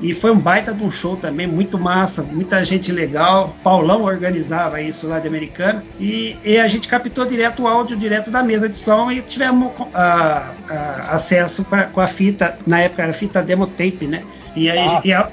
E 0.00 0.12
foi 0.12 0.30
um 0.30 0.38
baita 0.38 0.72
de 0.72 0.82
um 0.82 0.90
show 0.90 1.16
também, 1.16 1.46
muito 1.46 1.78
massa, 1.78 2.22
muita 2.22 2.64
gente 2.64 2.92
legal. 2.92 3.54
Paulão 3.62 4.02
organizava 4.02 4.80
isso 4.80 5.06
lá 5.06 5.18
de 5.18 5.28
Americana. 5.28 5.84
E, 5.98 6.36
e 6.44 6.58
a 6.58 6.68
gente 6.68 6.88
captou 6.88 7.24
direto 7.24 7.62
o 7.62 7.68
áudio, 7.68 7.96
direto 7.96 8.30
da 8.30 8.42
mesa 8.42 8.68
de 8.68 8.76
som 8.76 9.10
e 9.10 9.22
tivemos 9.22 9.72
a, 9.94 10.50
a, 10.68 11.14
acesso 11.14 11.64
pra, 11.64 11.84
com 11.84 12.00
a 12.00 12.06
fita, 12.06 12.58
na 12.66 12.80
época 12.80 13.02
era 13.02 13.12
fita 13.12 13.42
demo 13.42 13.66
tape, 13.66 14.06
né? 14.06 14.22
E, 14.56 14.70
aí, 14.70 14.78
ah. 14.78 15.00
e, 15.04 15.12
é, 15.12 15.28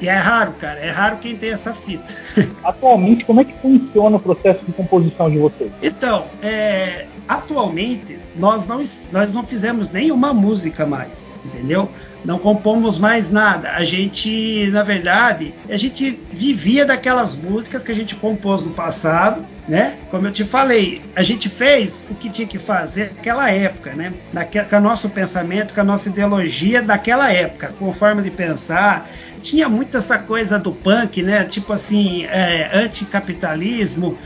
e, 0.00 0.08
é, 0.08 0.16
raro, 0.16 0.52
cara, 0.60 0.80
é 0.80 0.90
raro 0.90 1.18
quem 1.18 1.36
tem 1.36 1.50
essa 1.50 1.72
fita. 1.72 2.14
Atualmente, 2.64 3.24
como 3.24 3.40
é 3.40 3.44
que 3.44 3.52
funciona 3.54 4.16
o 4.16 4.20
processo 4.20 4.64
de 4.64 4.72
composição 4.72 5.30
de 5.30 5.38
vocês? 5.38 5.70
Então, 5.80 6.24
é, 6.42 7.06
atualmente, 7.28 8.18
nós 8.36 8.66
não, 8.66 8.82
nós 9.12 9.32
não 9.32 9.44
fizemos 9.44 9.90
nenhuma 9.90 10.34
música 10.34 10.84
mais, 10.84 11.24
entendeu? 11.44 11.88
Não 12.24 12.38
compomos 12.38 12.98
mais 12.98 13.30
nada. 13.30 13.72
A 13.72 13.84
gente, 13.84 14.68
na 14.72 14.82
verdade, 14.82 15.52
a 15.68 15.76
gente 15.76 16.18
vivia 16.32 16.86
daquelas 16.86 17.36
músicas 17.36 17.82
que 17.82 17.92
a 17.92 17.94
gente 17.94 18.14
compôs 18.14 18.62
no 18.62 18.70
passado, 18.70 19.44
né? 19.68 19.96
Como 20.10 20.26
eu 20.26 20.32
te 20.32 20.42
falei, 20.42 21.02
a 21.14 21.22
gente 21.22 21.48
fez 21.48 22.06
o 22.10 22.14
que 22.14 22.30
tinha 22.30 22.48
que 22.48 22.58
fazer 22.58 23.12
naquela 23.14 23.50
época, 23.50 23.92
né? 23.92 24.14
Naquela, 24.32 24.66
com 24.66 24.76
o 24.76 24.80
nosso 24.80 25.10
pensamento, 25.10 25.74
com 25.74 25.80
a 25.82 25.84
nossa 25.84 26.08
ideologia 26.08 26.80
daquela 26.80 27.30
época, 27.30 27.74
com 27.78 27.92
forma 27.92 28.22
de 28.22 28.30
pensar. 28.30 29.06
Tinha 29.42 29.68
muito 29.68 29.94
essa 29.98 30.18
coisa 30.18 30.58
do 30.58 30.72
punk, 30.72 31.22
né? 31.22 31.44
Tipo 31.44 31.74
assim, 31.74 32.24
é, 32.24 32.70
anticapitalismo. 32.72 34.16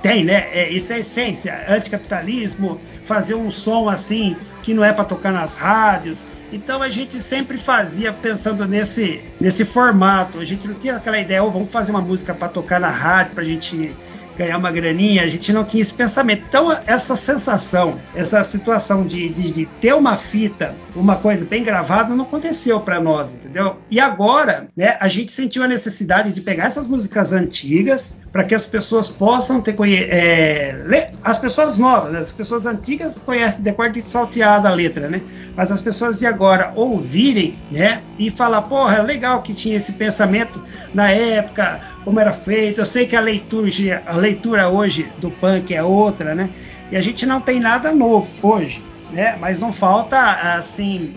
Tem, 0.00 0.22
né? 0.22 0.46
É, 0.52 0.70
isso 0.70 0.92
é 0.92 0.96
a 0.96 0.98
essência. 1.00 1.64
Anticapitalismo, 1.68 2.80
fazer 3.04 3.34
um 3.34 3.50
som 3.50 3.88
assim 3.88 4.36
que 4.62 4.72
não 4.72 4.84
é 4.84 4.92
para 4.92 5.04
tocar 5.04 5.32
nas 5.32 5.54
rádios 5.54 6.24
Então 6.52 6.82
a 6.82 6.88
gente 6.88 7.20
sempre 7.20 7.58
fazia 7.58 8.12
pensando 8.12 8.66
nesse, 8.66 9.20
nesse 9.40 9.64
formato. 9.64 10.38
A 10.38 10.44
gente 10.44 10.66
não 10.66 10.74
tinha 10.74 10.96
aquela 10.96 11.18
ideia, 11.18 11.42
oh, 11.42 11.50
vamos 11.50 11.70
fazer 11.70 11.90
uma 11.90 12.00
música 12.00 12.34
para 12.34 12.48
tocar 12.48 12.80
na 12.80 12.90
rádio, 12.90 13.34
para 13.34 13.42
a 13.42 13.46
gente 13.46 13.94
ganhar 14.38 14.56
uma 14.56 14.70
graninha, 14.70 15.24
a 15.24 15.26
gente 15.26 15.52
não 15.52 15.64
tinha 15.64 15.82
esse 15.82 15.92
pensamento. 15.92 16.44
Então, 16.48 16.74
essa 16.86 17.16
sensação, 17.16 17.98
essa 18.14 18.42
situação 18.44 19.04
de, 19.04 19.28
de, 19.30 19.50
de 19.50 19.66
ter 19.80 19.92
uma 19.94 20.16
fita, 20.16 20.76
uma 20.94 21.16
coisa 21.16 21.44
bem 21.44 21.64
gravada, 21.64 22.14
não 22.14 22.24
aconteceu 22.24 22.80
para 22.80 23.00
nós, 23.00 23.32
entendeu? 23.32 23.76
E 23.90 23.98
agora, 23.98 24.68
né, 24.76 24.96
a 25.00 25.08
gente 25.08 25.32
sentiu 25.32 25.64
a 25.64 25.68
necessidade 25.68 26.32
de 26.32 26.40
pegar 26.40 26.66
essas 26.66 26.86
músicas 26.86 27.32
antigas 27.32 28.16
para 28.32 28.44
que 28.44 28.54
as 28.54 28.66
pessoas 28.66 29.08
possam 29.08 29.60
ter 29.60 29.74
é, 30.10 31.10
as 31.24 31.38
pessoas 31.38 31.78
novas, 31.78 32.12
né, 32.12 32.18
as 32.18 32.32
pessoas 32.32 32.66
antigas 32.66 33.16
conhecem 33.16 33.62
depois 33.62 33.92
de 33.92 34.02
salteada 34.02 34.68
a 34.68 34.72
letra, 34.72 35.08
né? 35.08 35.22
Mas 35.56 35.72
as 35.72 35.80
pessoas 35.80 36.18
de 36.18 36.26
agora 36.26 36.72
ouvirem, 36.76 37.58
né, 37.70 38.02
e 38.18 38.30
falar, 38.30 38.62
porra, 38.62 38.96
é 38.96 39.02
legal 39.02 39.42
que 39.42 39.54
tinha 39.54 39.76
esse 39.76 39.92
pensamento 39.92 40.62
na 40.92 41.10
época, 41.10 41.80
como 42.04 42.20
era 42.20 42.32
feito. 42.32 42.80
Eu 42.80 42.86
sei 42.86 43.06
que 43.06 43.16
a 43.16 43.20
leitura, 43.20 44.02
a 44.06 44.16
leitura 44.16 44.68
hoje 44.68 45.10
do 45.18 45.30
punk 45.30 45.74
é 45.74 45.82
outra, 45.82 46.34
né? 46.34 46.50
E 46.90 46.96
a 46.96 47.00
gente 47.00 47.26
não 47.26 47.40
tem 47.40 47.60
nada 47.60 47.92
novo 47.92 48.30
hoje, 48.42 48.82
né? 49.10 49.36
Mas 49.40 49.58
não 49.58 49.72
falta 49.72 50.18
assim 50.54 51.14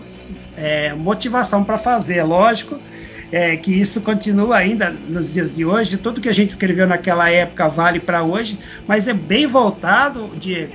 é, 0.56 0.92
motivação 0.94 1.64
para 1.64 1.78
fazer, 1.78 2.18
é 2.18 2.24
lógico. 2.24 2.78
É, 3.32 3.56
que 3.56 3.72
isso 3.72 4.02
continua 4.02 4.58
ainda 4.58 4.90
nos 4.90 5.32
dias 5.32 5.56
de 5.56 5.64
hoje. 5.64 5.96
Tudo 5.96 6.20
que 6.20 6.28
a 6.28 6.34
gente 6.34 6.50
escreveu 6.50 6.86
naquela 6.86 7.30
época 7.30 7.66
vale 7.66 7.98
para 7.98 8.22
hoje, 8.22 8.58
mas 8.86 9.08
é 9.08 9.14
bem 9.14 9.46
voltado, 9.46 10.30
Diego, 10.36 10.74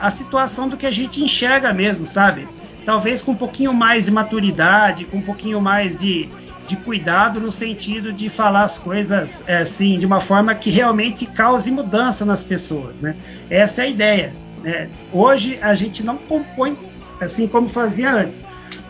à 0.00 0.10
situação 0.10 0.68
do 0.68 0.76
que 0.76 0.86
a 0.86 0.90
gente 0.90 1.22
enxerga 1.22 1.72
mesmo, 1.72 2.06
sabe? 2.06 2.48
Talvez 2.86 3.20
com 3.20 3.32
um 3.32 3.36
pouquinho 3.36 3.74
mais 3.74 4.06
de 4.06 4.10
maturidade, 4.10 5.04
com 5.04 5.18
um 5.18 5.22
pouquinho 5.22 5.60
mais 5.60 5.98
de, 5.98 6.28
de 6.66 6.76
cuidado 6.76 7.40
no 7.40 7.52
sentido 7.52 8.12
de 8.12 8.30
falar 8.30 8.62
as 8.62 8.78
coisas 8.78 9.44
é, 9.46 9.58
assim 9.58 9.98
de 9.98 10.06
uma 10.06 10.20
forma 10.20 10.54
que 10.54 10.70
realmente 10.70 11.26
cause 11.26 11.70
mudança 11.70 12.24
nas 12.24 12.42
pessoas, 12.42 13.02
né? 13.02 13.16
Essa 13.50 13.82
é 13.82 13.84
a 13.84 13.88
ideia. 13.88 14.32
Né? 14.62 14.88
Hoje 15.12 15.58
a 15.60 15.74
gente 15.74 16.02
não 16.02 16.16
compõe 16.16 16.76
assim 17.20 17.48
como 17.48 17.68
fazia 17.68 18.12
antes, 18.12 18.42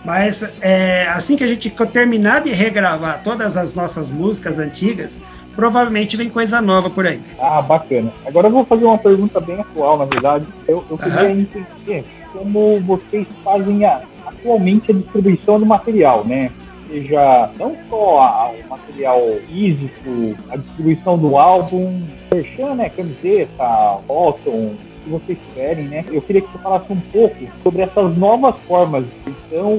mas 0.05 0.49
é, 0.61 1.07
assim 1.09 1.37
que 1.37 1.45
a 1.45 1.47
gente 1.47 1.71
terminar 1.93 2.43
de 2.43 2.53
regravar 2.53 3.23
todas 3.23 3.57
as 3.57 3.75
nossas 3.75 4.11
músicas 4.11 4.59
antigas, 4.59 5.21
provavelmente 5.55 6.17
vem 6.17 6.31
coisa 6.31 6.61
nova 6.61 6.89
por 6.89 7.07
aí. 7.07 7.21
Ah, 7.41 7.61
bacana. 7.61 8.13
Agora 8.27 8.47
eu 8.47 8.53
vou 8.53 8.65
fazer 8.65 8.85
uma 8.85 8.99
pergunta 8.99 9.41
bem 9.41 9.61
atual, 9.61 9.99
na 9.99 10.05
verdade. 10.05 10.47
Eu, 10.67 10.85
eu 10.89 10.97
queria 10.97 11.25
uhum. 11.25 11.41
entender 11.41 12.05
como 12.33 12.81
vocês 12.81 13.27
fazem 13.43 13.85
a, 13.85 14.03
atualmente 14.27 14.91
a 14.91 14.95
distribuição 14.95 15.59
do 15.59 15.67
material, 15.67 16.25
né? 16.25 16.51
seja 16.89 17.51
não 17.59 17.77
só 17.89 18.21
a, 18.23 18.51
o 18.51 18.69
material 18.69 19.21
físico, 19.47 20.35
a 20.49 20.57
distribuição 20.57 21.19
do 21.19 21.37
álbum, 21.37 22.03
merchan, 22.33 22.75
né, 22.75 22.89
camiseta, 22.89 23.99
bottom, 24.07 24.75
que 25.05 25.11
vocês 25.11 25.39
querem, 25.55 25.85
né? 25.85 26.05
Eu 26.11 26.23
queria 26.23 26.43
que 26.43 26.49
você 26.51 26.59
falasse 26.59 26.93
um 26.93 27.01
pouco 27.13 27.37
sobre 27.63 27.83
essas 27.83 28.17
novas 28.17 28.55
formas 28.67 29.05
de 29.05 29.33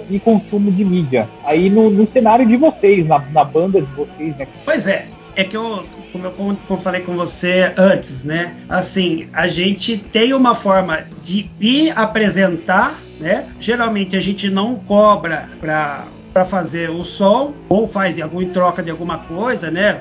e 0.10 0.20
consumo 0.20 0.72
de 0.72 0.84
mídia. 0.84 1.28
Aí 1.44 1.70
no, 1.70 1.90
no 1.90 2.08
cenário 2.08 2.46
de 2.46 2.58
vocês, 2.58 3.08
na, 3.08 3.20
na, 3.20 3.44
banda 3.44 3.82
de 3.82 3.88
vocês, 3.94 4.36
né? 4.38 4.48
Pois 4.66 4.88
é. 4.88 5.06
É 5.36 5.44
que 5.44 5.56
eu, 5.56 5.86
como 6.12 6.58
eu 6.70 6.78
falei 6.78 7.02
com 7.02 7.16
você 7.16 7.72
antes, 7.78 8.26
né? 8.26 8.58
Assim, 8.68 9.28
a 9.32 9.48
gente 9.48 9.98
tem 9.98 10.34
uma 10.34 10.54
forma 10.54 11.06
de 11.24 11.50
ir 11.62 11.94
apresentar, 11.96 13.00
né? 13.20 13.48
Geralmente 13.60 14.18
a 14.18 14.22
gente 14.22 14.50
não 14.50 14.76
cobra 14.76 15.50
para 15.60 16.08
para 16.34 16.46
fazer 16.46 16.92
o 16.92 17.04
som, 17.04 17.54
ou 17.68 17.88
faz 17.88 18.22
algum 18.22 18.40
em 18.40 18.50
troca 18.50 18.84
de 18.84 18.92
alguma 18.92 19.18
coisa, 19.18 19.72
né? 19.72 20.00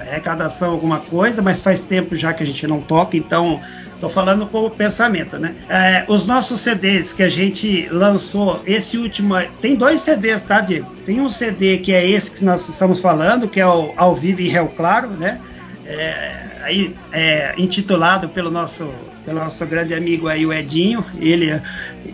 Arrecadação, 0.00 0.72
alguma 0.72 1.00
coisa, 1.00 1.42
mas 1.42 1.60
faz 1.60 1.82
tempo 1.82 2.14
já 2.14 2.32
que 2.32 2.42
a 2.42 2.46
gente 2.46 2.66
não 2.66 2.80
toca, 2.80 3.16
então 3.16 3.60
Estou 3.98 4.08
falando 4.08 4.46
com 4.46 4.64
o 4.64 4.70
pensamento, 4.70 5.36
né? 5.40 5.56
É, 5.68 6.04
os 6.06 6.24
nossos 6.24 6.60
CDs 6.60 7.12
que 7.12 7.20
a 7.24 7.28
gente 7.28 7.88
lançou, 7.90 8.62
esse 8.64 8.96
último. 8.96 9.34
Tem 9.60 9.74
dois 9.74 10.02
CDs, 10.02 10.44
tá, 10.44 10.60
Diego? 10.60 10.88
Tem 11.04 11.20
um 11.20 11.28
CD 11.28 11.78
que 11.78 11.92
é 11.92 12.08
esse 12.08 12.30
que 12.30 12.44
nós 12.44 12.68
estamos 12.68 13.00
falando, 13.00 13.48
que 13.48 13.58
é 13.58 13.66
o 13.66 13.92
Ao 13.96 14.14
Vivo 14.14 14.40
em 14.40 14.46
Réu 14.46 14.68
Claro, 14.68 15.08
né? 15.08 15.40
É, 15.84 16.32
aí, 16.62 16.94
é, 17.10 17.54
intitulado 17.58 18.28
pelo 18.28 18.52
nosso, 18.52 18.88
pelo 19.24 19.40
nosso 19.40 19.66
grande 19.66 19.92
amigo 19.92 20.28
aí, 20.28 20.46
o 20.46 20.52
Edinho. 20.52 21.04
Ele 21.18 21.60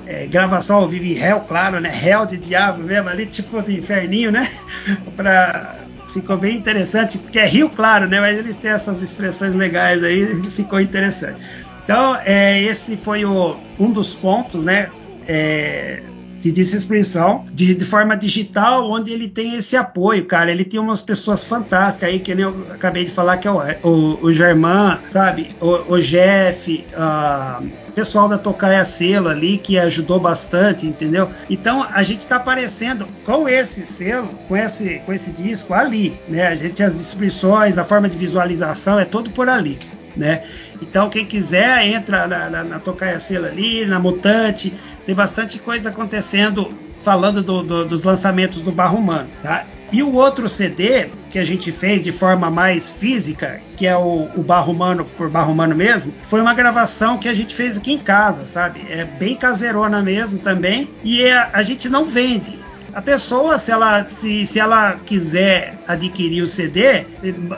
é, 0.07 0.27
gravação 0.27 0.79
ao 0.79 0.89
vivo 0.89 1.05
em 1.05 1.13
réu, 1.13 1.41
claro, 1.41 1.81
né? 1.81 1.91
Réu 1.91 2.25
de 2.25 2.39
diabo 2.39 2.83
mesmo, 2.83 3.11
ali 3.11 3.27
tipo 3.27 3.61
do 3.61 3.71
inferninho, 3.71 4.33
né? 4.33 4.51
pra, 5.15 5.84
ficou 6.15 6.37
bem 6.37 6.57
interessante, 6.57 7.19
porque 7.19 7.39
é 7.39 7.47
Rio 7.47 7.69
Claro, 7.69 8.09
né? 8.09 8.21
Mas 8.21 8.39
eles 8.39 8.57
têm 8.57 8.71
essas 8.71 9.03
expressões 9.03 9.55
legais 9.55 10.03
aí, 10.03 10.35
ficou 10.51 10.81
interessante. 10.81 11.41
Então, 11.85 12.17
é, 12.25 12.63
esse 12.63 12.97
foi 12.97 13.25
o, 13.25 13.57
um 13.79 13.91
dos 13.91 14.15
pontos, 14.15 14.65
né? 14.65 14.91
É, 15.29 16.03
de 16.45 16.53
distribuição 16.53 17.47
de, 17.53 17.75
de, 17.75 17.85
forma 17.87 18.15
digital, 18.15 18.91
onde 18.91 19.11
ele 19.11 19.29
tem 19.29 19.55
esse 19.55 19.77
apoio, 19.77 20.27
cara. 20.27 20.51
Ele 20.51 20.65
tem 20.65 20.79
umas 20.79 21.01
pessoas 21.01 21.43
fantásticas 21.43 22.11
aí, 22.11 22.19
que 22.19 22.35
nem 22.35 22.45
eu 22.45 22.67
acabei 22.71 23.07
de 23.07 23.11
falar, 23.11 23.39
que 23.39 23.49
é 23.49 23.51
o, 23.51 23.61
o, 23.83 24.25
o 24.27 24.33
Germán, 24.33 24.99
sabe? 25.09 25.57
O, 25.59 25.95
o 25.95 26.03
Jeff, 26.03 26.85
uh, 26.93 27.67
pessoal 27.95 28.29
da 28.29 28.37
Tocaia 28.37 28.85
Selo 28.85 29.29
ali, 29.29 29.57
que 29.57 29.79
ajudou 29.79 30.21
bastante, 30.21 30.87
entendeu? 30.87 31.31
Então 31.49 31.83
a 31.83 32.03
gente 32.03 32.21
está 32.21 32.37
aparecendo 32.37 33.07
com 33.25 33.49
esse 33.49 33.87
selo, 33.87 34.29
com 34.47 34.55
esse, 34.55 35.01
com 35.07 35.13
esse 35.15 35.31
disco 35.31 35.73
ali, 35.73 36.15
né? 36.29 36.49
A 36.49 36.57
gente, 36.57 36.83
as 36.83 36.99
distribuições, 36.99 37.79
a 37.79 37.85
forma 37.85 38.07
de 38.07 38.19
visualização 38.19 38.99
é 38.99 39.07
todo 39.07 39.31
por 39.31 39.49
ali, 39.49 39.79
né? 40.15 40.45
Então, 40.83 41.09
quem 41.09 41.25
quiser, 41.25 41.87
entra 41.87 42.27
na, 42.27 42.51
na, 42.51 42.65
na 42.65 42.79
Tocaia 42.79 43.19
Selo 43.19 43.47
ali, 43.47 43.87
na 43.87 43.99
Mutante, 43.99 44.75
tem 45.07 45.15
bastante 45.15 45.59
coisa 45.59 45.91
acontecendo 45.91 46.73
falando 47.03 47.43
do, 47.43 47.63
do, 47.63 47.85
dos 47.85 48.03
lançamentos 48.03 48.61
do 48.61 48.73
Barro 48.73 48.99
Humano, 48.99 49.29
tá? 49.43 49.67
E 49.93 50.03
o 50.03 50.13
outro 50.15 50.49
CD 50.49 51.09
que 51.31 51.39
a 51.39 51.45
gente 51.45 51.71
fez 51.71 52.03
de 52.03 52.11
forma 52.11 52.51
mais 52.51 52.91
física, 52.91 53.61
que 53.77 53.87
é 53.87 53.97
o, 53.97 54.29
o 54.35 54.43
Barro 54.43 54.73
Humano 54.73 55.05
por 55.17 55.29
Barro 55.29 55.53
Humano 55.53 55.75
mesmo, 55.75 56.13
foi 56.29 56.41
uma 56.41 56.55
gravação 56.55 57.19
que 57.19 57.29
a 57.29 57.35
gente 57.35 57.55
fez 57.55 57.77
aqui 57.77 57.93
em 57.93 57.99
casa, 57.99 58.47
sabe? 58.47 58.81
É 58.89 59.05
bem 59.05 59.37
caseirona 59.37 60.01
mesmo 60.03 60.39
também. 60.39 60.89
E 61.05 61.23
é, 61.23 61.49
a 61.53 61.63
gente 61.63 61.89
não 61.89 62.07
vende. 62.07 62.59
A 62.95 63.03
pessoa, 63.03 63.59
se 63.59 63.73
ela, 63.73 64.05
se, 64.05 64.47
se 64.47 64.61
ela 64.61 64.95
quiser 65.05 65.75
adquirir 65.87 66.43
o 66.43 66.47
CD, 66.47 67.05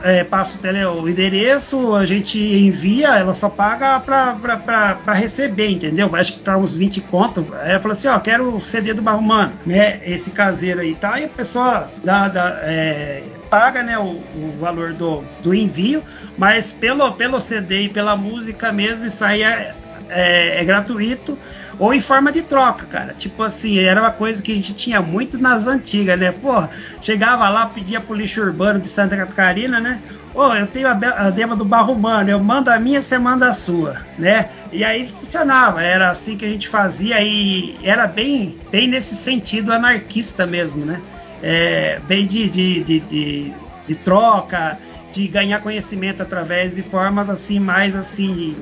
é, 0.03 0.25
passa 0.25 0.57
o, 0.57 0.61
tele, 0.61 0.83
o 0.87 1.07
endereço, 1.07 1.95
a 1.95 2.07
gente 2.07 2.39
envia, 2.39 3.09
ela 3.09 3.35
só 3.35 3.51
paga 3.51 4.01
para 4.01 5.13
receber, 5.13 5.69
entendeu? 5.69 6.09
Acho 6.17 6.35
que 6.35 6.39
tá 6.39 6.57
uns 6.57 6.75
20 6.75 7.03
contos. 7.03 7.45
Aí 7.61 7.73
ela 7.73 7.81
fala 7.81 7.93
assim: 7.93 8.09
ó, 8.09 8.19
quero 8.19 8.57
o 8.57 8.65
CD 8.65 8.95
do 8.95 9.03
Barro 9.03 9.23
né? 9.67 10.01
Esse 10.07 10.31
caseiro 10.31 10.81
aí, 10.81 10.95
tá? 10.95 11.21
E 11.21 11.25
a 11.25 11.29
pessoa 11.29 11.91
dá, 12.03 12.29
dá 12.29 12.59
é, 12.63 13.23
paga 13.51 13.83
né, 13.83 13.99
o, 13.99 14.03
o, 14.03 14.57
valor 14.59 14.95
do, 14.95 15.23
do 15.43 15.55
envio, 15.55 16.03
mas 16.39 16.73
pelo, 16.73 17.13
pelo 17.13 17.41
CD 17.41 17.83
e 17.83 17.89
pela 17.89 18.17
música 18.17 18.73
mesmo, 18.73 19.07
isso 19.07 19.25
aí 19.25 19.43
é, 19.43 19.75
é, 20.09 20.61
é 20.61 20.65
gratuito 20.65 21.39
ou 21.79 21.93
em 21.93 22.01
forma 22.01 22.33
de 22.33 22.43
troca, 22.43 22.87
cara. 22.87 23.15
Tipo 23.15 23.43
assim, 23.43 23.79
era 23.79 24.01
uma 24.01 24.11
coisa 24.11 24.43
que 24.43 24.53
a 24.53 24.55
gente 24.55 24.75
tinha 24.75 25.01
muito 25.03 25.39
nas 25.39 25.67
antigas, 25.67 26.19
né? 26.19 26.33
Pô, 26.33 26.67
chegava 27.03 27.49
lá, 27.49 27.67
pedia 27.67 28.01
pro 28.01 28.15
lixo 28.15 28.41
urbano 28.41 28.81
de 28.81 28.89
Santa 28.89 29.17
Catarina, 29.17 29.81
né? 29.81 30.01
Ô, 30.35 30.53
eu 30.53 30.67
tenho 30.67 30.89
a, 30.89 30.93
a 30.93 31.31
dema 31.31 31.57
do 31.57 31.65
Barro 31.65 31.95
Humano, 31.95 32.29
eu 32.29 32.39
mando 32.39 32.71
a 32.71 32.79
minha, 32.79 33.01
você 33.01 33.19
manda 33.19 33.49
a 33.49 33.53
sua, 33.55 33.97
né? 34.19 34.51
E 34.71 34.85
aí 34.85 35.09
funcionava, 35.09 35.83
era 35.83 36.11
assim 36.11 36.37
que 36.37 36.45
a 36.45 36.49
gente 36.49 36.69
fazia 36.69 37.23
e 37.23 37.79
era 37.83 38.07
bem, 38.07 38.59
bem 38.71 38.87
nesse 38.87 39.17
sentido 39.17 39.73
anarquista 39.73 40.47
mesmo, 40.47 40.85
né? 40.85 41.01
É, 41.43 42.01
bem 42.01 42.27
de, 42.27 42.49
de, 42.49 42.85
de, 42.85 43.01
de, 43.01 43.53
de 43.87 43.95
troca, 43.97 44.79
de 45.11 45.27
ganhar 45.29 45.61
conhecimento 45.61 46.23
através 46.23 46.75
de 46.75 46.83
formas 46.83 47.31
assim, 47.31 47.59
mais 47.59 47.95
assim, 47.95 48.55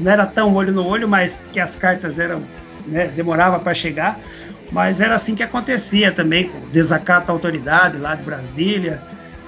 não 0.00 0.10
era 0.10 0.26
tão 0.26 0.54
olho 0.54 0.72
no 0.72 0.84
olho, 0.84 1.08
mas 1.08 1.38
que 1.52 1.60
as 1.60 1.76
cartas 1.76 2.18
eram 2.18 2.42
né, 2.86 3.08
demorava 3.08 3.58
para 3.58 3.74
chegar, 3.74 4.18
mas 4.72 5.00
era 5.00 5.14
assim 5.14 5.34
que 5.34 5.42
acontecia 5.42 6.12
também, 6.12 6.48
com 6.48 6.60
desacato 6.70 7.30
à 7.30 7.34
autoridade 7.34 7.98
lá 7.98 8.14
de 8.14 8.22
Brasília, 8.22 9.02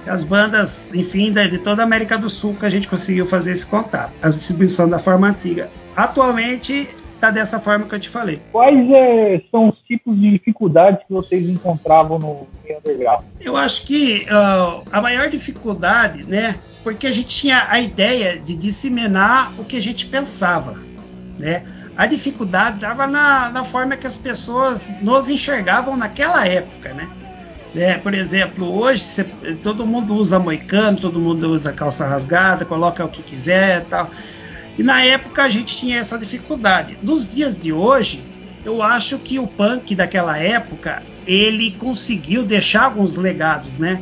as 0.05 0.23
bandas, 0.23 0.89
enfim, 0.93 1.31
de 1.31 1.57
toda 1.57 1.81
a 1.81 1.85
América 1.85 2.17
do 2.17 2.29
Sul 2.29 2.55
que 2.59 2.65
a 2.65 2.69
gente 2.69 2.87
conseguiu 2.87 3.25
fazer 3.25 3.53
esse 3.53 3.65
contato, 3.65 4.11
a 4.21 4.29
distribuição 4.29 4.87
da 4.87 4.99
forma 4.99 5.27
antiga. 5.27 5.69
Atualmente 5.95 6.89
está 7.23 7.31
dessa 7.31 7.57
forma 7.57 7.85
que 7.85 7.95
eu 7.95 7.99
te 7.99 8.09
falei. 8.09 8.41
Quais 8.51 8.91
é, 8.91 9.41
são 9.49 9.69
os 9.69 9.79
tipos 9.87 10.19
de 10.19 10.31
dificuldades 10.31 10.99
que 11.07 11.13
vocês 11.13 11.47
encontravam 11.47 12.19
no 12.19 12.47
underground? 12.69 13.23
Eu 13.39 13.55
acho 13.55 13.85
que 13.85 14.23
uh, 14.23 14.83
a 14.91 15.01
maior 15.01 15.29
dificuldade, 15.29 16.23
né, 16.25 16.59
porque 16.83 17.07
a 17.07 17.11
gente 17.13 17.27
tinha 17.27 17.65
a 17.69 17.79
ideia 17.79 18.37
de 18.37 18.57
disseminar 18.57 19.53
o 19.57 19.63
que 19.63 19.77
a 19.77 19.81
gente 19.81 20.05
pensava, 20.05 20.77
né? 21.39 21.63
A 21.95 22.07
dificuldade 22.07 22.77
estava 22.77 23.05
na, 23.05 23.49
na 23.49 23.63
forma 23.63 23.95
que 23.95 24.07
as 24.07 24.17
pessoas 24.17 24.91
nos 24.99 25.29
enxergavam 25.29 25.95
naquela 25.95 26.45
época, 26.45 26.91
né? 26.93 27.07
É, 27.75 27.97
por 27.97 28.13
exemplo, 28.13 28.71
hoje 28.79 29.01
cê, 29.01 29.23
todo 29.61 29.85
mundo 29.85 30.15
usa 30.15 30.39
moicano, 30.39 30.97
todo 30.97 31.19
mundo 31.19 31.51
usa 31.51 31.71
calça 31.71 32.05
rasgada, 32.05 32.65
coloca 32.65 33.05
o 33.05 33.09
que 33.09 33.21
quiser 33.23 33.85
tal. 33.85 34.09
E 34.77 34.83
na 34.83 35.03
época 35.03 35.43
a 35.43 35.49
gente 35.49 35.75
tinha 35.75 35.99
essa 35.99 36.17
dificuldade. 36.17 36.97
Nos 37.01 37.33
dias 37.33 37.59
de 37.59 37.71
hoje, 37.71 38.23
eu 38.65 38.81
acho 38.81 39.17
que 39.19 39.37
o 39.37 39.47
punk 39.47 39.95
daquela 39.95 40.37
época 40.37 41.03
ele 41.25 41.71
conseguiu 41.71 42.43
deixar 42.43 42.83
alguns 42.85 43.15
legados, 43.15 43.77
né? 43.77 44.01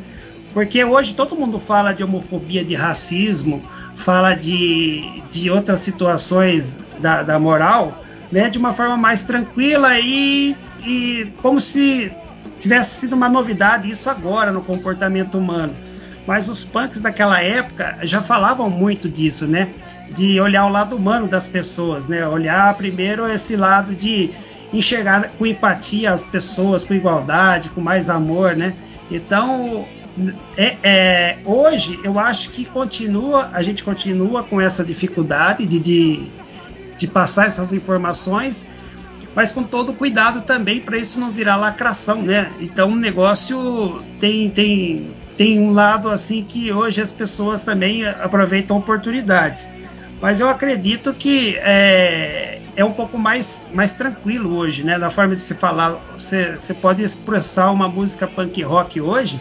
Porque 0.54 0.84
hoje 0.84 1.13
todo 1.13 1.36
mundo 1.36 1.60
fala 1.60 1.94
de 1.94 2.04
homofobia, 2.04 2.63
de 2.63 2.75
racismo, 2.75 3.63
fala 3.96 4.34
de, 4.34 5.22
de 5.32 5.50
outras 5.50 5.80
situações 5.80 6.78
da, 7.00 7.24
da 7.24 7.40
moral, 7.40 8.04
né? 8.32 8.50
De 8.50 8.58
uma 8.58 8.74
forma 8.74 8.98
mais 8.98 9.24
tranquila 9.24 10.00
e, 10.00 10.56
e 10.86 11.28
como 11.42 11.60
se 11.60 12.12
tivesse 12.60 13.01
sido 13.01 13.13
uma 13.13 13.28
novidade 13.28 13.90
isso 13.90 14.10
agora 14.10 14.51
no 14.51 14.62
comportamento 14.62 15.38
humano. 15.38 15.75
Mas 16.28 16.48
os 16.48 16.63
punks 16.63 17.01
daquela 17.01 17.42
época 17.42 17.98
já 18.04 18.22
falavam 18.22 18.70
muito 18.70 19.10
disso, 19.10 19.48
né? 19.48 19.70
De 20.15 20.39
olhar 20.39 20.65
o 20.65 20.70
lado 20.70 20.96
humano 20.96 21.27
das 21.27 21.48
pessoas, 21.48 22.08
né? 22.08 22.27
Olhar 22.27 22.74
primeiro 22.75 23.27
esse 23.27 23.56
lado 23.56 23.96
de 23.96 24.32
enxergar 24.74 25.30
com 25.38 25.46
empatia 25.46 26.12
as 26.12 26.24
pessoas, 26.24 26.84
com 26.84 26.94
igualdade, 26.94 27.70
com 27.70 27.82
mais 27.82 28.10
amor, 28.10 28.56
né? 28.56 28.74
Então, 29.10 29.86
é, 30.58 30.77
é, 30.84 31.38
hoje 31.46 32.00
eu 32.03 32.20
acho 32.20 32.50
que 32.51 32.65
continua, 32.65 33.50
a 33.53 33.63
gente 33.63 33.84
continua 33.84 34.44
com 34.44 34.60
essa 34.60 34.84
dificuldade 34.84 35.65
de, 35.65 35.80
de, 35.80 36.27
de 36.98 37.08
passar 37.08 37.48
essas 37.48 37.74
informações, 37.74 38.65
mas 39.36 39.51
com 39.51 39.63
todo 39.63 39.94
cuidado 39.94 40.41
também 40.41 40.80
para 40.82 40.98
isso 40.98 41.20
não 41.20 41.32
virar 41.32 41.56
lacração, 41.56 42.22
né? 42.22 42.51
Então 42.60 42.91
o 42.91 42.96
negócio 42.96 44.03
tem, 44.20 44.50
tem, 44.50 45.12
tem 45.38 45.60
um 45.60 45.72
lado 45.72 46.10
assim 46.10 46.44
que 46.44 46.72
hoje 46.72 47.01
as 47.01 47.12
pessoas 47.12 47.63
também 47.63 48.06
aproveitam 48.06 48.77
oportunidades. 48.77 49.68
Mas 50.22 50.40
eu 50.40 50.48
acredito 50.48 51.13
que 51.13 51.58
é, 51.58 52.62
é 52.75 52.86
um 52.86 52.94
pouco 52.94 53.18
mais, 53.18 53.63
mais 53.74 53.94
tranquilo 53.94 54.56
hoje, 54.56 54.84
né? 54.84 55.00
Da 55.00 55.10
forma 55.10 55.36
de 55.36 55.42
se 55.42 55.56
falar. 55.56 56.00
Você, 56.18 56.54
você 56.54 56.74
pode 56.74 57.01
expressar 57.04 57.72
uma 57.72 57.88
música 57.88 58.28
punk 58.28 58.62
rock 58.62 59.01
hoje 59.01 59.40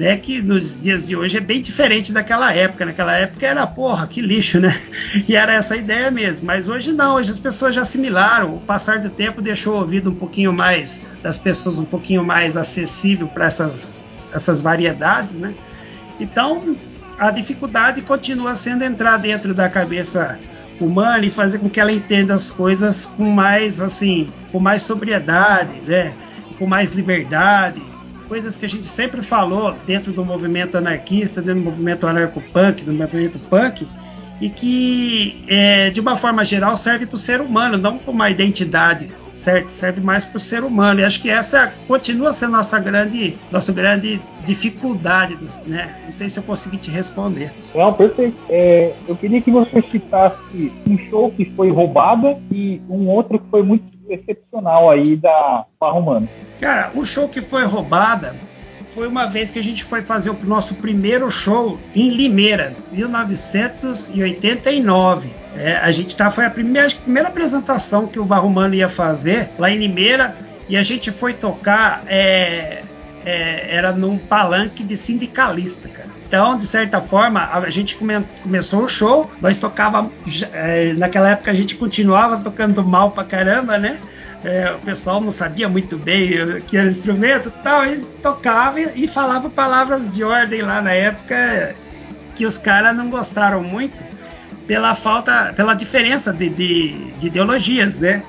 né, 0.00 0.16
que 0.16 0.40
nos 0.40 0.82
dias 0.82 1.06
de 1.06 1.14
hoje 1.14 1.36
é 1.36 1.40
bem 1.40 1.60
diferente 1.60 2.10
daquela 2.10 2.50
época. 2.54 2.86
Naquela 2.86 3.14
época 3.16 3.46
era, 3.46 3.66
porra, 3.66 4.06
que 4.06 4.22
lixo, 4.22 4.58
né? 4.58 4.74
E 5.28 5.36
era 5.36 5.52
essa 5.52 5.74
a 5.74 5.76
ideia 5.76 6.10
mesmo. 6.10 6.46
Mas 6.46 6.68
hoje 6.68 6.90
não, 6.90 7.16
hoje 7.16 7.30
as 7.30 7.38
pessoas 7.38 7.74
já 7.74 7.82
assimilaram. 7.82 8.54
O 8.54 8.60
passar 8.60 8.98
do 8.98 9.10
tempo 9.10 9.42
deixou 9.42 9.74
o 9.74 9.80
ouvido 9.80 10.08
um 10.08 10.14
pouquinho 10.14 10.54
mais 10.54 11.02
das 11.22 11.36
pessoas, 11.36 11.78
um 11.78 11.84
pouquinho 11.84 12.24
mais 12.24 12.56
acessível 12.56 13.28
para 13.28 13.44
essas, 13.44 14.02
essas 14.32 14.62
variedades, 14.62 15.38
né? 15.38 15.54
Então 16.18 16.76
a 17.20 17.30
dificuldade 17.30 18.00
continua 18.00 18.54
sendo 18.54 18.82
entrar 18.82 19.18
dentro 19.18 19.52
da 19.52 19.68
cabeça 19.68 20.40
humana 20.80 21.26
e 21.26 21.30
fazer 21.30 21.58
com 21.58 21.68
que 21.68 21.78
ela 21.78 21.92
entenda 21.92 22.34
as 22.34 22.50
coisas 22.50 23.04
com 23.04 23.24
mais 23.24 23.78
assim, 23.78 24.30
com 24.50 24.58
mais 24.58 24.84
sobriedade, 24.84 25.74
né? 25.86 26.14
Com 26.58 26.66
mais 26.66 26.94
liberdade, 26.94 27.82
coisas 28.26 28.56
que 28.56 28.64
a 28.64 28.68
gente 28.68 28.86
sempre 28.86 29.20
falou 29.20 29.76
dentro 29.86 30.12
do 30.12 30.24
movimento 30.24 30.78
anarquista, 30.78 31.42
dentro 31.42 31.60
do 31.60 31.70
movimento 31.70 32.06
anarco-punk, 32.06 32.84
do 32.84 32.92
movimento 32.94 33.38
punk, 33.50 33.86
e 34.40 34.48
que, 34.48 35.44
é, 35.46 35.90
de 35.90 36.00
uma 36.00 36.16
forma 36.16 36.42
geral, 36.42 36.74
serve 36.74 37.04
para 37.04 37.16
o 37.16 37.18
ser 37.18 37.42
humano, 37.42 37.76
não 37.76 37.98
como 37.98 38.16
uma 38.16 38.30
identidade, 38.30 39.10
certo? 39.40 39.70
Serve 39.70 40.00
mais 40.00 40.24
para 40.24 40.36
o 40.36 40.40
ser 40.40 40.62
humano. 40.62 41.00
E 41.00 41.04
acho 41.04 41.20
que 41.20 41.30
essa 41.30 41.72
continua 41.88 42.32
sendo 42.32 42.52
nossa 42.52 42.78
grande, 42.78 43.36
nossa 43.50 43.72
grande 43.72 44.20
dificuldade, 44.44 45.36
né? 45.66 45.96
Não 46.04 46.12
sei 46.12 46.28
se 46.28 46.38
eu 46.38 46.44
consegui 46.44 46.76
te 46.76 46.90
responder. 46.90 47.50
Não, 47.74 47.92
perfeito. 47.92 48.36
É, 48.48 48.92
eu 49.08 49.16
queria 49.16 49.40
que 49.40 49.50
você 49.50 49.82
citasse 49.82 50.72
um 50.88 50.96
show 51.08 51.30
que 51.30 51.46
foi 51.56 51.70
roubada 51.70 52.38
e 52.52 52.80
um 52.88 53.08
outro 53.08 53.38
que 53.38 53.48
foi 53.50 53.62
muito 53.62 53.84
excepcional 54.08 54.90
aí 54.90 55.16
da 55.16 55.64
Romana. 55.80 56.28
Cara, 56.60 56.90
o 56.94 57.06
show 57.06 57.28
que 57.28 57.40
foi 57.40 57.64
roubada 57.64 58.34
foi 58.94 59.06
uma 59.06 59.26
vez 59.26 59.50
que 59.50 59.58
a 59.58 59.62
gente 59.62 59.84
foi 59.84 60.02
fazer 60.02 60.30
o 60.30 60.36
nosso 60.44 60.74
primeiro 60.74 61.30
show 61.30 61.78
em 61.94 62.10
Limeira, 62.10 62.74
1989. 62.92 65.30
É, 65.60 65.76
a 65.76 65.92
gente 65.92 66.16
tá, 66.16 66.30
foi 66.30 66.46
a 66.46 66.50
primeira, 66.50 66.88
a 66.88 66.90
primeira 66.90 67.28
apresentação 67.28 68.06
que 68.06 68.18
o 68.18 68.24
Barrumano 68.24 68.74
ia 68.74 68.88
fazer 68.88 69.50
lá 69.58 69.70
em 69.70 69.76
Limeira 69.76 70.34
e 70.66 70.74
a 70.74 70.82
gente 70.82 71.12
foi 71.12 71.34
tocar, 71.34 72.02
é, 72.06 72.82
é, 73.26 73.76
era 73.76 73.92
num 73.92 74.16
palanque 74.16 74.82
de 74.82 74.96
sindicalista, 74.96 75.86
cara. 75.86 76.08
Então, 76.26 76.56
de 76.56 76.66
certa 76.66 77.02
forma, 77.02 77.50
a 77.52 77.68
gente 77.68 77.94
come, 77.96 78.24
começou 78.42 78.84
o 78.84 78.88
show, 78.88 79.30
nós 79.38 79.58
tocava, 79.58 80.08
é, 80.54 80.94
naquela 80.94 81.28
época 81.28 81.50
a 81.50 81.54
gente 81.54 81.74
continuava 81.74 82.38
tocando 82.38 82.82
mal 82.82 83.10
pra 83.10 83.22
caramba, 83.22 83.76
né? 83.76 83.98
É, 84.42 84.72
o 84.72 84.78
pessoal 84.78 85.20
não 85.20 85.30
sabia 85.30 85.68
muito 85.68 85.98
bem 85.98 86.62
que 86.66 86.78
era 86.78 86.88
instrumento 86.88 87.50
e 87.50 87.62
tal, 87.62 87.84
e 87.84 88.00
tocava 88.22 88.80
e, 88.80 89.04
e 89.04 89.06
falava 89.06 89.50
palavras 89.50 90.10
de 90.10 90.24
ordem 90.24 90.62
lá 90.62 90.80
na 90.80 90.92
época 90.92 91.74
que 92.34 92.46
os 92.46 92.56
caras 92.56 92.96
não 92.96 93.10
gostaram 93.10 93.62
muito 93.62 94.09
pela 94.70 94.94
falta, 94.94 95.52
pela 95.56 95.74
diferença 95.74 96.32
de, 96.32 96.48
de, 96.48 96.92
de 97.18 97.26
ideologias, 97.26 97.98
né? 97.98 98.22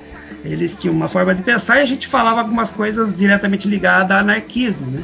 Eles 0.43 0.75
tinham 0.81 0.95
uma 0.95 1.07
forma 1.07 1.35
de 1.35 1.43
pensar 1.43 1.77
e 1.77 1.83
a 1.83 1.85
gente 1.85 2.07
falava 2.07 2.39
algumas 2.39 2.71
coisas 2.71 3.15
diretamente 3.15 3.67
ligadas 3.67 4.09
ao 4.09 4.23
anarquismo, 4.23 4.87
né? 4.87 5.03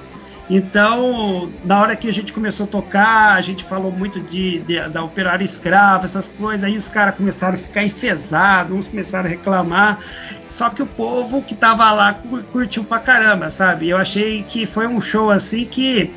Então, 0.49 1.47
na 1.63 1.79
hora 1.79 1.95
que 1.95 2.09
a 2.09 2.11
gente 2.11 2.33
começou 2.33 2.63
a 2.63 2.67
tocar, 2.67 3.35
a 3.35 3.41
gente 3.41 3.63
falou 3.63 3.91
muito 3.91 4.19
de, 4.19 4.61
de 4.61 4.79
da 4.89 5.03
operária 5.03 5.43
escrava, 5.43 6.05
essas 6.05 6.27
coisas, 6.27 6.63
aí 6.63 6.75
os 6.75 6.89
caras 6.89 7.13
começaram 7.13 7.53
a 7.53 7.59
ficar 7.59 7.83
enfesados, 7.83 8.75
uns 8.75 8.87
começaram 8.87 9.27
a 9.27 9.29
reclamar. 9.29 9.99
Só 10.49 10.71
que 10.71 10.81
o 10.81 10.87
povo 10.87 11.43
que 11.43 11.53
tava 11.53 11.91
lá 11.91 12.19
curtiu 12.51 12.83
pra 12.83 12.97
caramba, 12.97 13.51
sabe? 13.51 13.89
Eu 13.89 13.97
achei 13.97 14.41
que 14.41 14.65
foi 14.65 14.87
um 14.87 14.99
show 14.99 15.29
assim 15.29 15.65
que 15.65 16.11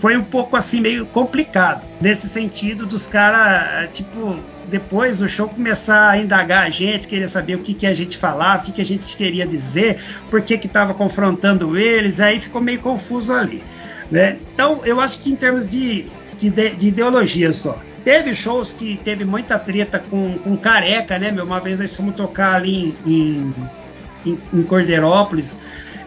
foi 0.00 0.16
um 0.16 0.24
pouco 0.24 0.56
assim 0.56 0.80
meio 0.80 1.04
complicado. 1.06 1.82
Nesse 2.00 2.28
sentido 2.28 2.86
dos 2.86 3.06
caras, 3.06 3.90
tipo, 3.92 4.36
depois 4.66 5.18
do 5.18 5.28
show 5.28 5.48
começar 5.48 6.10
a 6.10 6.18
indagar 6.18 6.66
a 6.66 6.70
gente, 6.70 7.06
querer 7.06 7.28
saber 7.28 7.56
o 7.56 7.58
que, 7.58 7.74
que 7.74 7.86
a 7.86 7.92
gente 7.92 8.16
falava, 8.16 8.62
o 8.62 8.66
que, 8.66 8.72
que 8.72 8.80
a 8.80 8.86
gente 8.86 9.14
queria 9.14 9.46
dizer, 9.46 10.00
por 10.30 10.40
que 10.40 10.54
estava 10.54 10.94
confrontando 10.94 11.76
eles, 11.76 12.18
aí 12.18 12.40
ficou 12.40 12.62
meio 12.62 12.80
confuso 12.80 13.32
ali. 13.32 13.62
Né? 14.10 14.38
Então, 14.54 14.80
eu 14.84 15.00
acho 15.00 15.20
que 15.20 15.30
em 15.30 15.36
termos 15.36 15.68
de, 15.68 16.06
de, 16.38 16.50
de 16.50 16.88
ideologia 16.88 17.52
só. 17.52 17.78
Teve 18.02 18.34
shows 18.34 18.72
que 18.72 18.98
teve 19.04 19.26
muita 19.26 19.58
treta 19.58 19.98
com, 19.98 20.38
com 20.38 20.56
careca, 20.56 21.18
né? 21.18 21.30
Meu? 21.30 21.44
Uma 21.44 21.60
vez 21.60 21.78
nós 21.78 21.94
fomos 21.94 22.14
tocar 22.14 22.54
ali 22.54 22.96
em, 23.06 23.54
em, 24.24 24.38
em 24.54 24.62
Cordeirópolis. 24.62 25.54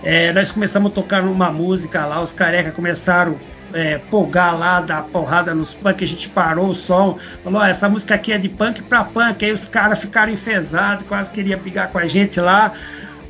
É, 0.01 0.33
nós 0.33 0.51
começamos 0.51 0.91
a 0.91 0.95
tocar 0.95 1.23
uma 1.23 1.51
música 1.51 2.03
lá, 2.07 2.19
os 2.19 2.31
careca 2.31 2.71
começaram 2.71 3.37
é, 3.73 3.99
lá, 4.35 4.81
dar 4.81 5.03
porrada 5.03 5.53
nos 5.53 5.73
punk, 5.73 6.03
a 6.03 6.07
gente 6.07 6.29
parou 6.29 6.69
o 6.69 6.75
som, 6.75 7.17
falou, 7.43 7.61
oh, 7.61 7.65
essa 7.65 7.89
música 7.89 8.15
aqui 8.15 8.31
é 8.31 8.37
de 8.37 8.49
punk 8.49 8.81
pra 8.83 9.03
punk, 9.03 9.43
aí 9.43 9.51
os 9.51 9.65
caras 9.65 9.99
ficaram 9.99 10.31
enfesados, 10.31 11.05
quase 11.07 11.31
queria 11.31 11.57
brigar 11.57 11.89
com 11.91 11.97
a 11.97 12.07
gente 12.07 12.39
lá, 12.39 12.73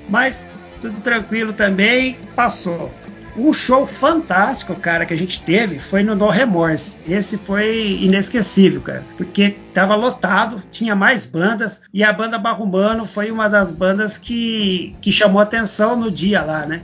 mas 0.10 0.46
tudo 0.82 1.00
tranquilo 1.00 1.54
também, 1.54 2.18
passou. 2.36 2.92
Um 3.36 3.52
show 3.52 3.88
fantástico, 3.88 4.76
cara, 4.76 5.08
que 5.08 5.14
a 5.14 5.18
gente 5.18 5.42
teve 5.42 5.80
foi 5.80 6.04
no 6.04 6.14
No 6.14 6.30
Remorse. 6.30 6.98
Esse 7.08 7.36
foi 7.36 7.98
inesquecível, 8.00 8.80
cara, 8.80 9.04
porque 9.18 9.56
tava 9.74 9.96
lotado, 9.96 10.62
tinha 10.70 10.96
mais 10.96 11.26
bandas 11.26 11.82
e 11.92 12.04
a 12.04 12.14
banda 12.14 12.38
Barrumano 12.38 13.08
foi 13.08 13.32
uma 13.32 13.48
das 13.48 13.72
bandas 13.72 14.20
que, 14.20 14.96
que 15.02 15.12
chamou 15.12 15.42
atenção 15.42 15.96
no 15.96 16.12
dia 16.12 16.44
lá, 16.44 16.68
né? 16.68 16.84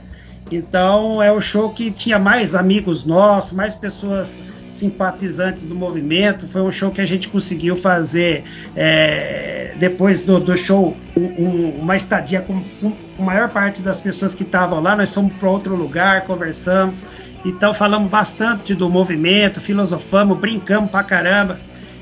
Então 0.50 1.22
é 1.22 1.30
o 1.30 1.40
show 1.40 1.70
que 1.70 1.90
tinha 1.90 2.18
mais 2.18 2.54
amigos 2.54 3.04
nossos, 3.04 3.52
mais 3.52 3.74
pessoas 3.74 4.40
simpatizantes 4.68 5.66
do 5.66 5.74
movimento. 5.74 6.48
Foi 6.48 6.62
um 6.62 6.72
show 6.72 6.90
que 6.90 7.00
a 7.00 7.06
gente 7.06 7.28
conseguiu 7.28 7.76
fazer 7.76 8.44
é, 8.74 9.74
depois 9.78 10.24
do, 10.24 10.40
do 10.40 10.56
show, 10.56 10.96
um, 11.16 11.70
uma 11.80 11.96
estadia 11.96 12.40
com, 12.40 12.62
com, 12.80 12.92
a 13.18 13.22
maior 13.22 13.48
parte 13.48 13.82
das 13.82 14.00
pessoas 14.00 14.34
que 14.34 14.42
estavam 14.42 14.80
lá. 14.80 14.96
Nós 14.96 15.14
fomos 15.14 15.32
para 15.34 15.48
outro 15.48 15.76
lugar, 15.76 16.22
conversamos. 16.22 17.04
Então 17.44 17.72
falamos 17.72 18.10
bastante 18.10 18.74
do 18.74 18.88
movimento, 18.88 19.60
filosofamos, 19.60 20.38
brincamos 20.38 20.90
pra 20.90 21.02
caramba. 21.02 21.58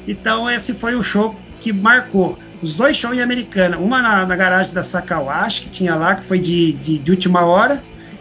Então 0.06 0.48
esse 0.50 0.72
foi 0.72 0.94
o 0.94 1.02
show 1.02 1.36
que 1.60 1.72
marcou. 1.72 2.38
Os 2.60 2.74
dois 2.74 2.96
shows 2.96 3.16
em 3.16 3.20
Americana, 3.20 3.78
uma 3.78 4.02
na, 4.02 4.26
na 4.26 4.34
garagem 4.34 4.74
da 4.74 4.82
Sakawashi, 4.82 5.62
que 5.62 5.70
tinha 5.70 5.94
lá, 5.94 6.16
que 6.16 6.24
foi 6.24 6.40
de, 6.40 6.72
de, 6.72 6.98
de 6.98 7.10
última 7.10 7.44
hora, 7.44 7.80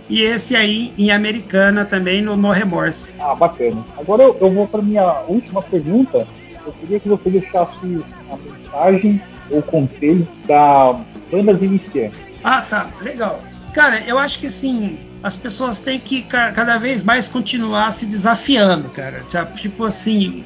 e 0.09 0.21
esse 0.21 0.55
aí 0.55 0.93
em 0.97 1.11
Americana 1.11 1.85
também 1.85 2.21
no 2.21 2.35
No 2.37 2.51
Remorse. 2.51 3.09
Ah, 3.19 3.35
bacana. 3.35 3.83
Agora 3.97 4.23
eu, 4.23 4.37
eu 4.39 4.51
vou 4.51 4.67
para 4.67 4.81
minha 4.81 5.21
última 5.27 5.61
pergunta. 5.61 6.27
Eu 6.65 6.73
queria 6.73 6.99
que 6.99 7.07
você 7.07 7.29
deixasse 7.29 8.03
a 8.29 8.37
mensagem 8.37 9.21
ou 9.49 9.61
conselho 9.61 10.27
para 10.45 10.99
bandas 11.31 11.61
iniciantes. 11.61 12.19
Ah, 12.43 12.61
tá, 12.61 12.89
legal. 13.01 13.41
Cara, 13.73 14.01
eu 14.07 14.17
acho 14.17 14.39
que 14.39 14.49
sim, 14.49 14.97
as 15.21 15.35
pessoas 15.37 15.79
têm 15.79 15.99
que 15.99 16.23
cada 16.23 16.77
vez 16.77 17.03
mais 17.03 17.27
continuar 17.27 17.91
se 17.91 18.05
desafiando, 18.05 18.89
cara. 18.89 19.23
Tipo 19.55 19.85
assim, 19.85 20.43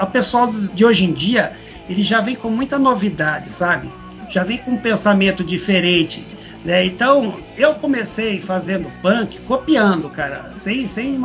o 0.00 0.06
pessoal 0.06 0.52
de 0.52 0.84
hoje 0.84 1.04
em 1.04 1.12
dia, 1.12 1.52
ele 1.88 2.02
já 2.02 2.20
vem 2.20 2.34
com 2.36 2.50
muita 2.50 2.78
novidade, 2.78 3.52
sabe? 3.52 3.90
Já 4.28 4.44
vem 4.44 4.58
com 4.58 4.72
um 4.72 4.76
pensamento 4.76 5.42
diferente. 5.42 6.24
Né? 6.64 6.86
Então, 6.86 7.38
eu 7.56 7.74
comecei 7.74 8.40
fazendo 8.40 8.90
punk, 9.00 9.38
copiando, 9.40 10.10
cara, 10.10 10.52
sem, 10.54 10.86
sem, 10.86 11.18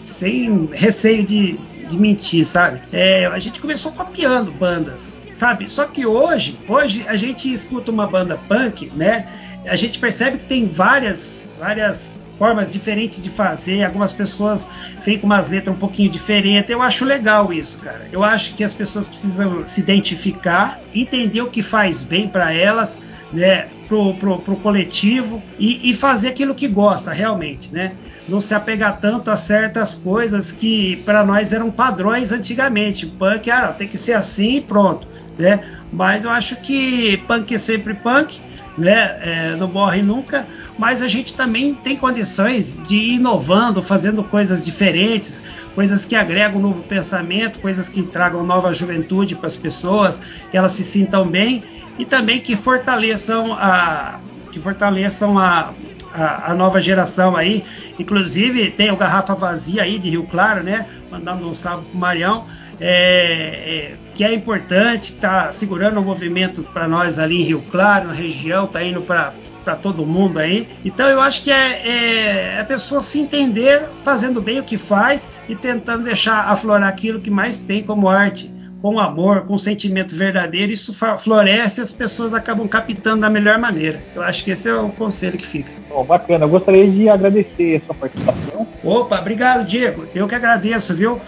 sem 0.00 0.68
receio 0.72 1.24
de, 1.24 1.58
de 1.88 1.96
mentir, 1.96 2.44
sabe? 2.46 2.80
É, 2.92 3.26
a 3.26 3.38
gente 3.38 3.60
começou 3.60 3.92
copiando 3.92 4.50
bandas, 4.50 5.18
sabe? 5.30 5.70
Só 5.70 5.84
que 5.84 6.06
hoje, 6.06 6.58
hoje 6.66 7.04
a 7.06 7.16
gente 7.16 7.52
escuta 7.52 7.90
uma 7.90 8.06
banda 8.06 8.38
punk, 8.48 8.90
né? 8.94 9.26
A 9.66 9.76
gente 9.76 9.98
percebe 9.98 10.38
que 10.38 10.46
tem 10.46 10.66
várias, 10.66 11.46
várias 11.58 12.22
formas 12.38 12.72
diferentes 12.72 13.22
de 13.22 13.28
fazer. 13.28 13.84
Algumas 13.84 14.12
pessoas 14.12 14.68
vêm 15.04 15.18
com 15.18 15.26
umas 15.26 15.48
letras 15.48 15.76
um 15.76 15.78
pouquinho 15.78 16.10
diferentes. 16.10 16.70
Eu 16.70 16.82
acho 16.82 17.04
legal 17.04 17.52
isso, 17.52 17.78
cara. 17.78 18.08
Eu 18.10 18.24
acho 18.24 18.54
que 18.54 18.64
as 18.64 18.72
pessoas 18.72 19.06
precisam 19.06 19.64
se 19.66 19.80
identificar, 19.80 20.80
entender 20.92 21.40
o 21.40 21.46
que 21.46 21.62
faz 21.62 22.02
bem 22.02 22.26
para 22.26 22.52
elas 22.52 22.98
né, 23.32 23.68
pro, 23.88 24.14
pro, 24.14 24.38
pro 24.38 24.56
coletivo 24.56 25.42
e, 25.58 25.90
e, 25.90 25.94
fazer 25.94 26.28
aquilo 26.28 26.54
que 26.54 26.68
gosta 26.68 27.10
realmente, 27.10 27.72
né? 27.72 27.92
Não 28.28 28.40
se 28.40 28.54
apegar 28.54 29.00
tanto 29.00 29.30
a 29.30 29.36
certas 29.36 29.94
coisas 29.94 30.52
que 30.52 30.96
para 31.04 31.24
nós 31.24 31.52
eram 31.52 31.70
padrões 31.70 32.30
antigamente. 32.30 33.06
Punk, 33.06 33.50
ah, 33.50 33.74
tem 33.76 33.88
que 33.88 33.98
ser 33.98 34.12
assim 34.12 34.56
e 34.56 34.60
pronto, 34.60 35.08
né? 35.38 35.64
Mas 35.92 36.24
eu 36.24 36.30
acho 36.30 36.56
que 36.56 37.16
punk 37.26 37.54
é 37.54 37.58
sempre 37.58 37.94
punk, 37.94 38.40
né? 38.76 39.18
É, 39.20 39.56
não 39.56 39.68
morre 39.68 40.02
nunca. 40.02 40.46
Mas 40.78 41.02
a 41.02 41.08
gente 41.08 41.34
também 41.34 41.74
tem 41.74 41.96
condições 41.96 42.78
de 42.86 42.96
ir 42.96 43.14
inovando, 43.14 43.82
fazendo 43.82 44.24
coisas 44.24 44.64
diferentes, 44.64 45.42
coisas 45.74 46.04
que 46.04 46.14
agregam 46.14 46.58
um 46.58 46.62
novo 46.62 46.82
pensamento, 46.82 47.58
coisas 47.58 47.88
que 47.88 48.02
tragam 48.02 48.44
nova 48.44 48.72
juventude 48.72 49.34
para 49.34 49.48
as 49.48 49.56
pessoas, 49.56 50.20
que 50.50 50.56
elas 50.56 50.72
se 50.72 50.84
sintam 50.84 51.26
bem 51.26 51.62
e 51.98 52.04
também 52.04 52.40
que 52.40 52.56
fortaleçam 52.56 53.52
a 53.54 54.18
que 54.50 54.60
fortaleçam 54.60 55.38
a, 55.38 55.72
a, 56.12 56.50
a, 56.50 56.54
nova 56.54 56.80
geração 56.80 57.34
aí. 57.34 57.64
Inclusive 57.98 58.70
tem 58.70 58.90
o 58.90 58.96
Garrafa 58.96 59.34
Vazia 59.34 59.82
aí 59.82 59.98
de 59.98 60.10
Rio 60.10 60.24
Claro, 60.24 60.62
né? 60.62 60.86
Mandando 61.10 61.48
um 61.48 61.54
salve 61.54 61.86
pro 61.86 61.98
Marião. 61.98 62.44
É, 62.80 63.92
é, 63.92 63.94
que 64.14 64.24
é 64.24 64.32
importante, 64.32 65.12
está 65.12 65.52
segurando 65.52 65.98
o 66.00 66.02
movimento 66.02 66.62
para 66.62 66.86
nós 66.86 67.18
ali 67.18 67.40
em 67.40 67.44
Rio 67.44 67.62
Claro, 67.70 68.08
na 68.08 68.12
região, 68.12 68.64
está 68.64 68.82
indo 68.82 69.00
para 69.00 69.32
para 69.64 69.76
todo 69.76 70.04
mundo 70.04 70.38
aí. 70.38 70.68
Então 70.84 71.08
eu 71.08 71.20
acho 71.20 71.44
que 71.44 71.50
é, 71.50 72.56
é, 72.56 72.60
a 72.60 72.64
pessoa 72.64 73.00
se 73.00 73.20
entender 73.20 73.88
fazendo 74.02 74.40
bem 74.40 74.58
o 74.58 74.64
que 74.64 74.76
faz 74.76 75.30
e 75.48 75.54
tentando 75.54 76.04
deixar 76.04 76.48
aflorar 76.48 76.88
aquilo 76.88 77.20
que 77.20 77.30
mais 77.30 77.60
tem 77.60 77.82
como 77.82 78.08
arte 78.08 78.52
com 78.82 78.98
amor, 78.98 79.42
com 79.42 79.56
sentimento 79.56 80.16
verdadeiro, 80.16 80.72
isso 80.72 80.92
floresce 80.92 81.80
e 81.80 81.82
as 81.82 81.92
pessoas 81.92 82.34
acabam 82.34 82.66
captando 82.66 83.20
da 83.20 83.30
melhor 83.30 83.56
maneira. 83.56 84.00
Eu 84.12 84.22
acho 84.22 84.42
que 84.42 84.50
esse 84.50 84.68
é 84.68 84.74
o 84.74 84.88
conselho 84.88 85.38
que 85.38 85.46
fica. 85.46 85.70
Oh, 85.88 86.02
bacana, 86.02 86.44
eu 86.44 86.48
gostaria 86.48 86.90
de 86.90 87.08
agradecer 87.08 87.76
a 87.76 87.86
sua 87.86 87.94
participação. 87.94 88.66
Opa, 88.82 89.20
obrigado, 89.20 89.64
Diego. 89.64 90.04
Eu 90.12 90.26
que 90.26 90.34
agradeço, 90.34 90.92
viu? 90.92 91.20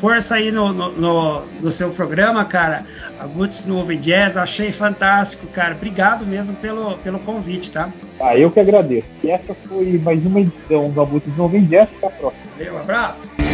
Força 0.00 0.34
aí 0.34 0.50
no, 0.50 0.72
no, 0.72 0.92
no, 0.92 1.42
no 1.62 1.72
seu 1.72 1.90
programa, 1.90 2.44
cara. 2.44 2.84
A 3.18 3.26
no 3.66 3.80
Open 3.80 3.98
Jazz, 3.98 4.36
achei 4.36 4.70
fantástico, 4.72 5.46
cara. 5.46 5.74
Obrigado 5.74 6.26
mesmo 6.26 6.54
pelo, 6.56 6.98
pelo 6.98 7.18
convite, 7.18 7.70
tá? 7.70 7.88
Ah, 8.20 8.36
eu 8.36 8.50
que 8.50 8.60
agradeço. 8.60 9.06
E 9.24 9.30
essa 9.30 9.54
foi 9.54 9.98
mais 10.04 10.24
uma 10.26 10.40
edição 10.40 10.90
do 10.90 11.00
Abutres 11.00 11.34
no 11.36 11.46
Open 11.46 11.64
Jazz. 11.64 11.88
Até 11.96 12.06
a 12.06 12.10
próxima. 12.10 12.46
Um 12.72 12.78
abraço. 12.78 13.45